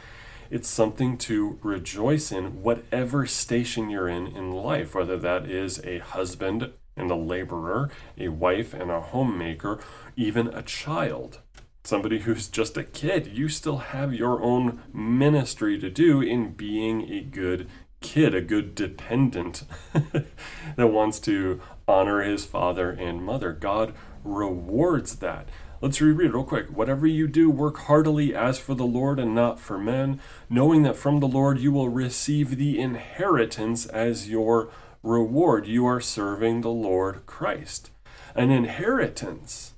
It's 0.50 0.68
something 0.68 1.16
to 1.18 1.58
rejoice 1.62 2.30
in, 2.30 2.62
whatever 2.62 3.26
station 3.26 3.90
you're 3.90 4.08
in 4.08 4.26
in 4.26 4.52
life, 4.52 4.94
whether 4.94 5.16
that 5.18 5.50
is 5.50 5.80
a 5.84 5.98
husband 5.98 6.72
and 6.96 7.10
a 7.10 7.16
laborer, 7.16 7.90
a 8.18 8.28
wife 8.28 8.74
and 8.74 8.90
a 8.90 9.00
homemaker, 9.00 9.80
even 10.16 10.48
a 10.48 10.62
child. 10.62 11.40
Somebody 11.82 12.20
who's 12.20 12.48
just 12.48 12.76
a 12.76 12.84
kid, 12.84 13.26
you 13.26 13.48
still 13.48 13.78
have 13.78 14.14
your 14.14 14.42
own 14.42 14.80
ministry 14.92 15.78
to 15.78 15.90
do 15.90 16.22
in 16.22 16.52
being 16.52 17.10
a 17.12 17.20
good 17.20 17.68
kid, 18.00 18.34
a 18.34 18.40
good 18.40 18.74
dependent 18.74 19.64
that 20.76 20.86
wants 20.86 21.18
to 21.20 21.60
honor 21.88 22.22
his 22.22 22.44
father 22.44 22.90
and 22.90 23.24
mother. 23.24 23.52
God 23.52 23.92
rewards 24.22 25.16
that. 25.16 25.48
Let's 25.80 26.00
reread 26.00 26.32
real 26.32 26.44
quick. 26.44 26.68
Whatever 26.68 27.06
you 27.06 27.26
do, 27.26 27.50
work 27.50 27.76
heartily 27.78 28.34
as 28.34 28.58
for 28.58 28.74
the 28.74 28.86
Lord 28.86 29.18
and 29.18 29.34
not 29.34 29.60
for 29.60 29.76
men, 29.76 30.20
knowing 30.48 30.82
that 30.82 30.96
from 30.96 31.20
the 31.20 31.28
Lord 31.28 31.58
you 31.58 31.72
will 31.72 31.88
receive 31.88 32.56
the 32.56 32.80
inheritance 32.80 33.86
as 33.86 34.28
your 34.28 34.70
reward. 35.02 35.66
You 35.66 35.84
are 35.86 36.00
serving 36.00 36.60
the 36.60 36.70
Lord 36.70 37.26
Christ. 37.26 37.90
An 38.34 38.50
inheritance, 38.50 39.74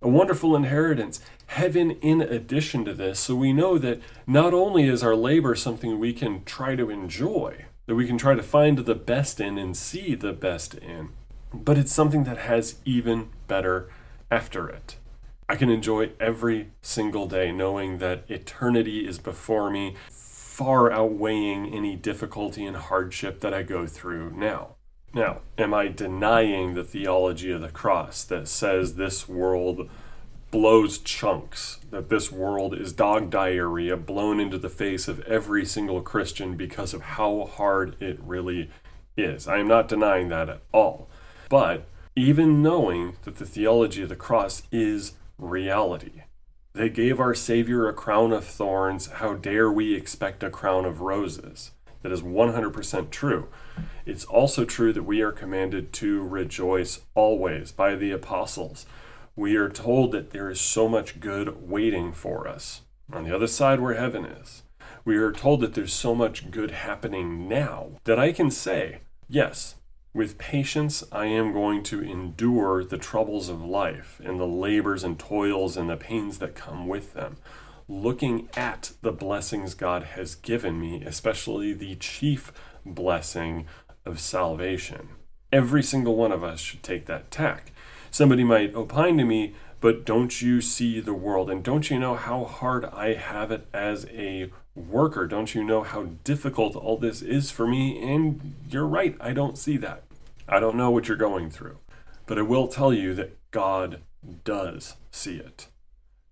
a 0.00 0.08
wonderful 0.08 0.56
inheritance, 0.56 1.20
heaven 1.46 1.92
in 2.00 2.22
addition 2.22 2.84
to 2.86 2.94
this. 2.94 3.20
So 3.20 3.34
we 3.34 3.52
know 3.52 3.78
that 3.78 4.00
not 4.26 4.54
only 4.54 4.88
is 4.88 5.02
our 5.02 5.14
labor 5.14 5.54
something 5.54 5.98
we 5.98 6.12
can 6.12 6.44
try 6.44 6.76
to 6.76 6.90
enjoy, 6.90 7.66
that 7.86 7.94
we 7.94 8.06
can 8.06 8.16
try 8.16 8.34
to 8.34 8.42
find 8.42 8.78
the 8.78 8.94
best 8.94 9.40
in 9.40 9.58
and 9.58 9.76
see 9.76 10.14
the 10.14 10.32
best 10.32 10.74
in, 10.74 11.10
but 11.52 11.76
it's 11.76 11.92
something 11.92 12.24
that 12.24 12.38
has 12.38 12.76
even 12.84 13.28
better 13.46 13.90
after 14.30 14.68
it. 14.68 14.96
I 15.52 15.56
can 15.56 15.68
enjoy 15.68 16.12
every 16.18 16.70
single 16.80 17.26
day 17.26 17.52
knowing 17.52 17.98
that 17.98 18.24
eternity 18.30 19.06
is 19.06 19.18
before 19.18 19.68
me, 19.68 19.96
far 20.08 20.90
outweighing 20.90 21.74
any 21.74 21.94
difficulty 21.94 22.64
and 22.64 22.74
hardship 22.74 23.40
that 23.40 23.52
I 23.52 23.62
go 23.62 23.86
through 23.86 24.30
now. 24.30 24.76
Now, 25.12 25.42
am 25.58 25.74
I 25.74 25.88
denying 25.88 26.72
the 26.72 26.82
theology 26.82 27.52
of 27.52 27.60
the 27.60 27.68
cross 27.68 28.24
that 28.24 28.48
says 28.48 28.94
this 28.94 29.28
world 29.28 29.90
blows 30.50 30.96
chunks, 30.96 31.80
that 31.90 32.08
this 32.08 32.32
world 32.32 32.74
is 32.74 32.94
dog 32.94 33.28
diarrhea 33.28 33.98
blown 33.98 34.40
into 34.40 34.56
the 34.56 34.70
face 34.70 35.06
of 35.06 35.20
every 35.24 35.66
single 35.66 36.00
Christian 36.00 36.56
because 36.56 36.94
of 36.94 37.02
how 37.02 37.44
hard 37.44 38.00
it 38.00 38.18
really 38.22 38.70
is? 39.18 39.46
I 39.46 39.58
am 39.58 39.68
not 39.68 39.86
denying 39.86 40.30
that 40.30 40.48
at 40.48 40.62
all. 40.72 41.10
But 41.50 41.84
even 42.16 42.62
knowing 42.62 43.16
that 43.24 43.36
the 43.36 43.44
theology 43.44 44.02
of 44.02 44.08
the 44.08 44.16
cross 44.16 44.62
is 44.72 45.12
reality, 45.42 46.22
they 46.72 46.88
gave 46.88 47.20
our 47.20 47.34
Savior 47.34 47.88
a 47.88 47.92
crown 47.92 48.32
of 48.32 48.44
thorns. 48.44 49.06
How 49.06 49.34
dare 49.34 49.70
we 49.70 49.94
expect 49.94 50.42
a 50.42 50.50
crown 50.50 50.84
of 50.84 51.00
roses? 51.00 51.72
That 52.02 52.12
is 52.12 52.22
100% 52.22 53.10
true. 53.10 53.48
It's 54.06 54.24
also 54.24 54.64
true 54.64 54.92
that 54.92 55.02
we 55.02 55.20
are 55.20 55.32
commanded 55.32 55.92
to 55.94 56.22
rejoice 56.22 57.00
always 57.14 57.72
by 57.72 57.94
the 57.94 58.10
apostles. 58.10 58.86
We 59.36 59.56
are 59.56 59.68
told 59.68 60.12
that 60.12 60.30
there 60.30 60.50
is 60.50 60.60
so 60.60 60.88
much 60.88 61.20
good 61.20 61.68
waiting 61.68 62.12
for 62.12 62.48
us 62.48 62.82
on 63.12 63.24
the 63.24 63.34
other 63.34 63.46
side 63.46 63.80
where 63.80 63.94
heaven 63.94 64.24
is. 64.24 64.62
We 65.04 65.16
are 65.16 65.32
told 65.32 65.60
that 65.60 65.74
there's 65.74 65.92
so 65.92 66.14
much 66.14 66.50
good 66.50 66.70
happening 66.70 67.48
now 67.48 67.92
that 68.04 68.18
I 68.18 68.32
can 68.32 68.50
say, 68.50 69.00
yes, 69.28 69.76
with 70.14 70.36
patience, 70.36 71.02
I 71.10 71.26
am 71.26 71.52
going 71.52 71.82
to 71.84 72.02
endure 72.02 72.84
the 72.84 72.98
troubles 72.98 73.48
of 73.48 73.64
life 73.64 74.20
and 74.24 74.38
the 74.38 74.46
labors 74.46 75.04
and 75.04 75.18
toils 75.18 75.76
and 75.76 75.88
the 75.88 75.96
pains 75.96 76.38
that 76.38 76.54
come 76.54 76.86
with 76.86 77.14
them, 77.14 77.36
looking 77.88 78.48
at 78.54 78.92
the 79.00 79.12
blessings 79.12 79.74
God 79.74 80.02
has 80.02 80.34
given 80.34 80.78
me, 80.78 81.02
especially 81.04 81.72
the 81.72 81.94
chief 81.96 82.52
blessing 82.84 83.66
of 84.04 84.20
salvation. 84.20 85.08
Every 85.50 85.82
single 85.82 86.16
one 86.16 86.32
of 86.32 86.44
us 86.44 86.60
should 86.60 86.82
take 86.82 87.06
that 87.06 87.30
tack. 87.30 87.72
Somebody 88.10 88.44
might 88.44 88.74
opine 88.74 89.16
to 89.18 89.24
me, 89.24 89.54
but 89.80 90.04
don't 90.04 90.42
you 90.42 90.60
see 90.60 91.00
the 91.00 91.14
world? 91.14 91.50
And 91.50 91.62
don't 91.62 91.90
you 91.90 91.98
know 91.98 92.14
how 92.14 92.44
hard 92.44 92.84
I 92.84 93.14
have 93.14 93.50
it 93.50 93.66
as 93.72 94.06
a 94.10 94.50
worker? 94.74 95.26
Don't 95.26 95.54
you 95.54 95.64
know 95.64 95.82
how 95.82 96.04
difficult 96.24 96.76
all 96.76 96.96
this 96.96 97.22
is 97.22 97.50
for 97.50 97.66
me? 97.66 98.02
And 98.02 98.54
you're 98.68 98.86
right, 98.86 99.16
I 99.20 99.32
don't 99.32 99.58
see 99.58 99.76
that. 99.78 100.04
I 100.48 100.60
don't 100.60 100.76
know 100.76 100.90
what 100.90 101.08
you're 101.08 101.16
going 101.16 101.50
through, 101.50 101.78
but 102.26 102.38
I 102.38 102.42
will 102.42 102.68
tell 102.68 102.92
you 102.92 103.14
that 103.14 103.38
God 103.50 104.02
does 104.44 104.96
see 105.10 105.36
it. 105.36 105.68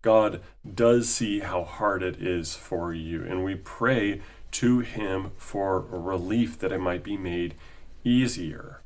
God 0.02 0.40
does 0.74 1.08
see 1.08 1.40
how 1.40 1.64
hard 1.64 2.02
it 2.02 2.22
is 2.22 2.54
for 2.54 2.94
you, 2.94 3.22
and 3.22 3.44
we 3.44 3.54
pray 3.54 4.22
to 4.52 4.80
Him 4.80 5.32
for 5.36 5.80
relief 5.80 6.58
that 6.58 6.72
it 6.72 6.80
might 6.80 7.04
be 7.04 7.16
made 7.16 7.54
easier. 8.02 8.80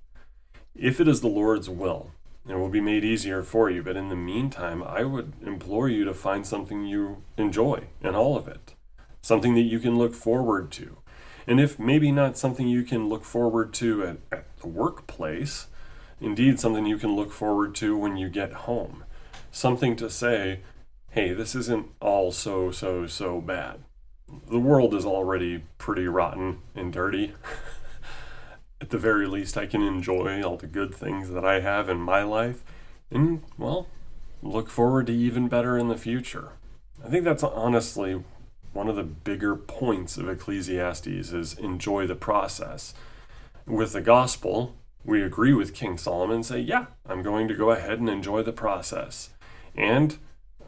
If 0.74 1.00
it 1.00 1.06
is 1.06 1.20
the 1.20 1.28
Lord's 1.28 1.70
will, 1.70 2.10
it 2.48 2.56
will 2.56 2.68
be 2.68 2.80
made 2.80 3.04
easier 3.04 3.42
for 3.42 3.70
you. 3.70 3.82
But 3.82 3.96
in 3.96 4.08
the 4.08 4.16
meantime, 4.16 4.82
I 4.82 5.04
would 5.04 5.34
implore 5.44 5.88
you 5.88 6.04
to 6.04 6.12
find 6.12 6.46
something 6.46 6.84
you 6.84 7.22
enjoy 7.36 7.84
in 8.02 8.14
all 8.14 8.36
of 8.36 8.48
it, 8.48 8.73
something 9.24 9.54
that 9.54 9.62
you 9.62 9.78
can 9.78 9.96
look 9.96 10.12
forward 10.12 10.70
to. 10.70 10.98
And 11.46 11.58
if 11.58 11.78
maybe 11.78 12.12
not 12.12 12.37
something 12.37 12.68
you 12.68 12.82
can 12.82 13.08
look 13.08 13.24
forward 13.24 13.72
to 13.74 14.02
at, 14.02 14.16
at 14.30 14.58
the 14.58 14.68
workplace, 14.68 15.68
indeed 16.20 16.60
something 16.60 16.84
you 16.84 16.98
can 16.98 17.16
look 17.16 17.32
forward 17.32 17.74
to 17.76 17.96
when 17.96 18.18
you 18.18 18.28
get 18.28 18.52
home. 18.52 19.04
Something 19.50 19.96
to 19.96 20.10
say, 20.10 20.60
hey, 21.12 21.32
this 21.32 21.54
isn't 21.54 21.87
all 22.00 22.32
so, 22.32 22.70
so, 22.70 23.06
so 23.06 23.40
bad. 23.40 23.80
The 24.50 24.58
world 24.58 24.92
is 24.92 25.06
already 25.06 25.64
pretty 25.78 26.06
rotten 26.06 26.58
and 26.74 26.92
dirty. 26.92 27.32
at 28.82 28.90
the 28.90 28.98
very 28.98 29.26
least, 29.26 29.56
I 29.56 29.64
can 29.64 29.80
enjoy 29.80 30.42
all 30.42 30.58
the 30.58 30.66
good 30.66 30.94
things 30.94 31.30
that 31.30 31.46
I 31.46 31.60
have 31.60 31.88
in 31.88 31.98
my 31.98 32.24
life 32.24 32.62
and, 33.10 33.42
well, 33.56 33.88
look 34.42 34.68
forward 34.68 35.06
to 35.06 35.14
even 35.14 35.48
better 35.48 35.78
in 35.78 35.88
the 35.88 35.96
future. 35.96 36.50
I 37.02 37.08
think 37.08 37.24
that's 37.24 37.42
honestly 37.42 38.22
one 38.74 38.88
of 38.88 38.96
the 38.96 39.04
bigger 39.04 39.56
points 39.56 40.16
of 40.16 40.28
Ecclesiastes 40.28 41.06
is 41.06 41.54
enjoy 41.58 42.06
the 42.06 42.16
process. 42.16 42.92
With 43.66 43.92
the 43.92 44.00
gospel, 44.02 44.74
we 45.04 45.22
agree 45.22 45.54
with 45.54 45.74
King 45.74 45.96
Solomon 45.96 46.37
and 46.37 46.46
say, 46.46 46.58
yeah, 46.58 46.87
I'm 47.08 47.22
going 47.22 47.46
to 47.48 47.54
go 47.54 47.70
ahead 47.70 48.00
and 48.00 48.08
enjoy 48.08 48.42
the 48.42 48.52
process. 48.52 49.30
And 49.76 50.18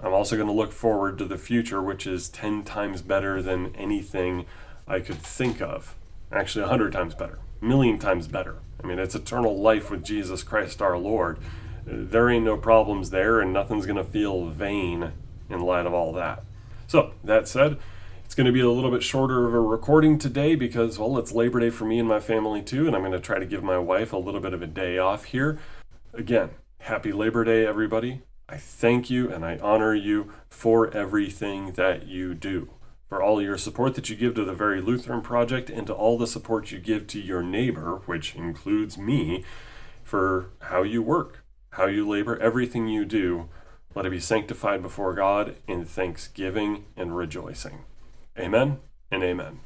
I'm 0.02 0.12
also 0.12 0.36
going 0.36 0.48
to 0.48 0.54
look 0.54 0.72
forward 0.72 1.18
to 1.18 1.24
the 1.24 1.36
future, 1.36 1.82
which 1.82 2.06
is 2.06 2.28
10 2.28 2.62
times 2.62 3.02
better 3.02 3.42
than 3.42 3.74
anything 3.74 4.46
I 4.86 5.00
could 5.00 5.18
think 5.18 5.60
of. 5.60 5.96
Actually, 6.30 6.62
100 6.62 6.92
times 6.92 7.14
better, 7.14 7.40
million 7.60 7.98
times 7.98 8.28
better. 8.28 8.58
I 8.82 8.86
mean, 8.86 8.98
it's 8.98 9.14
eternal 9.14 9.60
life 9.60 9.90
with 9.90 10.04
Jesus 10.04 10.42
Christ 10.42 10.80
our 10.80 10.96
Lord. 10.96 11.38
There 11.84 12.28
ain't 12.28 12.44
no 12.44 12.56
problems 12.56 13.10
there, 13.10 13.40
and 13.40 13.52
nothing's 13.52 13.86
going 13.86 13.96
to 13.96 14.04
feel 14.04 14.46
vain 14.46 15.12
in 15.48 15.60
light 15.60 15.86
of 15.86 15.94
all 15.94 16.12
that. 16.12 16.44
So, 16.86 17.14
that 17.24 17.48
said, 17.48 17.78
it's 18.26 18.34
going 18.34 18.46
to 18.46 18.52
be 18.52 18.60
a 18.60 18.68
little 18.68 18.90
bit 18.90 19.04
shorter 19.04 19.46
of 19.46 19.54
a 19.54 19.60
recording 19.60 20.18
today 20.18 20.56
because, 20.56 20.98
well, 20.98 21.16
it's 21.16 21.30
Labor 21.30 21.60
Day 21.60 21.70
for 21.70 21.84
me 21.84 22.00
and 22.00 22.08
my 22.08 22.18
family 22.18 22.60
too, 22.60 22.88
and 22.88 22.96
I'm 22.96 23.02
going 23.02 23.12
to 23.12 23.20
try 23.20 23.38
to 23.38 23.46
give 23.46 23.62
my 23.62 23.78
wife 23.78 24.12
a 24.12 24.16
little 24.16 24.40
bit 24.40 24.52
of 24.52 24.62
a 24.62 24.66
day 24.66 24.98
off 24.98 25.26
here. 25.26 25.60
Again, 26.12 26.50
happy 26.80 27.12
Labor 27.12 27.44
Day, 27.44 27.64
everybody. 27.64 28.22
I 28.48 28.56
thank 28.56 29.08
you 29.08 29.32
and 29.32 29.44
I 29.44 29.58
honor 29.58 29.94
you 29.94 30.32
for 30.48 30.90
everything 30.90 31.72
that 31.74 32.08
you 32.08 32.34
do, 32.34 32.70
for 33.08 33.22
all 33.22 33.40
your 33.40 33.56
support 33.56 33.94
that 33.94 34.10
you 34.10 34.16
give 34.16 34.34
to 34.34 34.44
the 34.44 34.54
Very 34.54 34.80
Lutheran 34.80 35.22
Project, 35.22 35.70
and 35.70 35.86
to 35.86 35.94
all 35.94 36.18
the 36.18 36.26
support 36.26 36.72
you 36.72 36.80
give 36.80 37.06
to 37.06 37.20
your 37.20 37.44
neighbor, 37.44 38.02
which 38.06 38.34
includes 38.34 38.98
me, 38.98 39.44
for 40.02 40.50
how 40.62 40.82
you 40.82 41.00
work, 41.00 41.44
how 41.70 41.86
you 41.86 42.06
labor, 42.06 42.36
everything 42.38 42.88
you 42.88 43.04
do. 43.04 43.48
Let 43.94 44.04
it 44.04 44.10
be 44.10 44.18
sanctified 44.18 44.82
before 44.82 45.14
God 45.14 45.54
in 45.68 45.84
thanksgiving 45.84 46.86
and 46.96 47.16
rejoicing. 47.16 47.84
Amen 48.38 48.78
and 49.10 49.22
amen. 49.22 49.54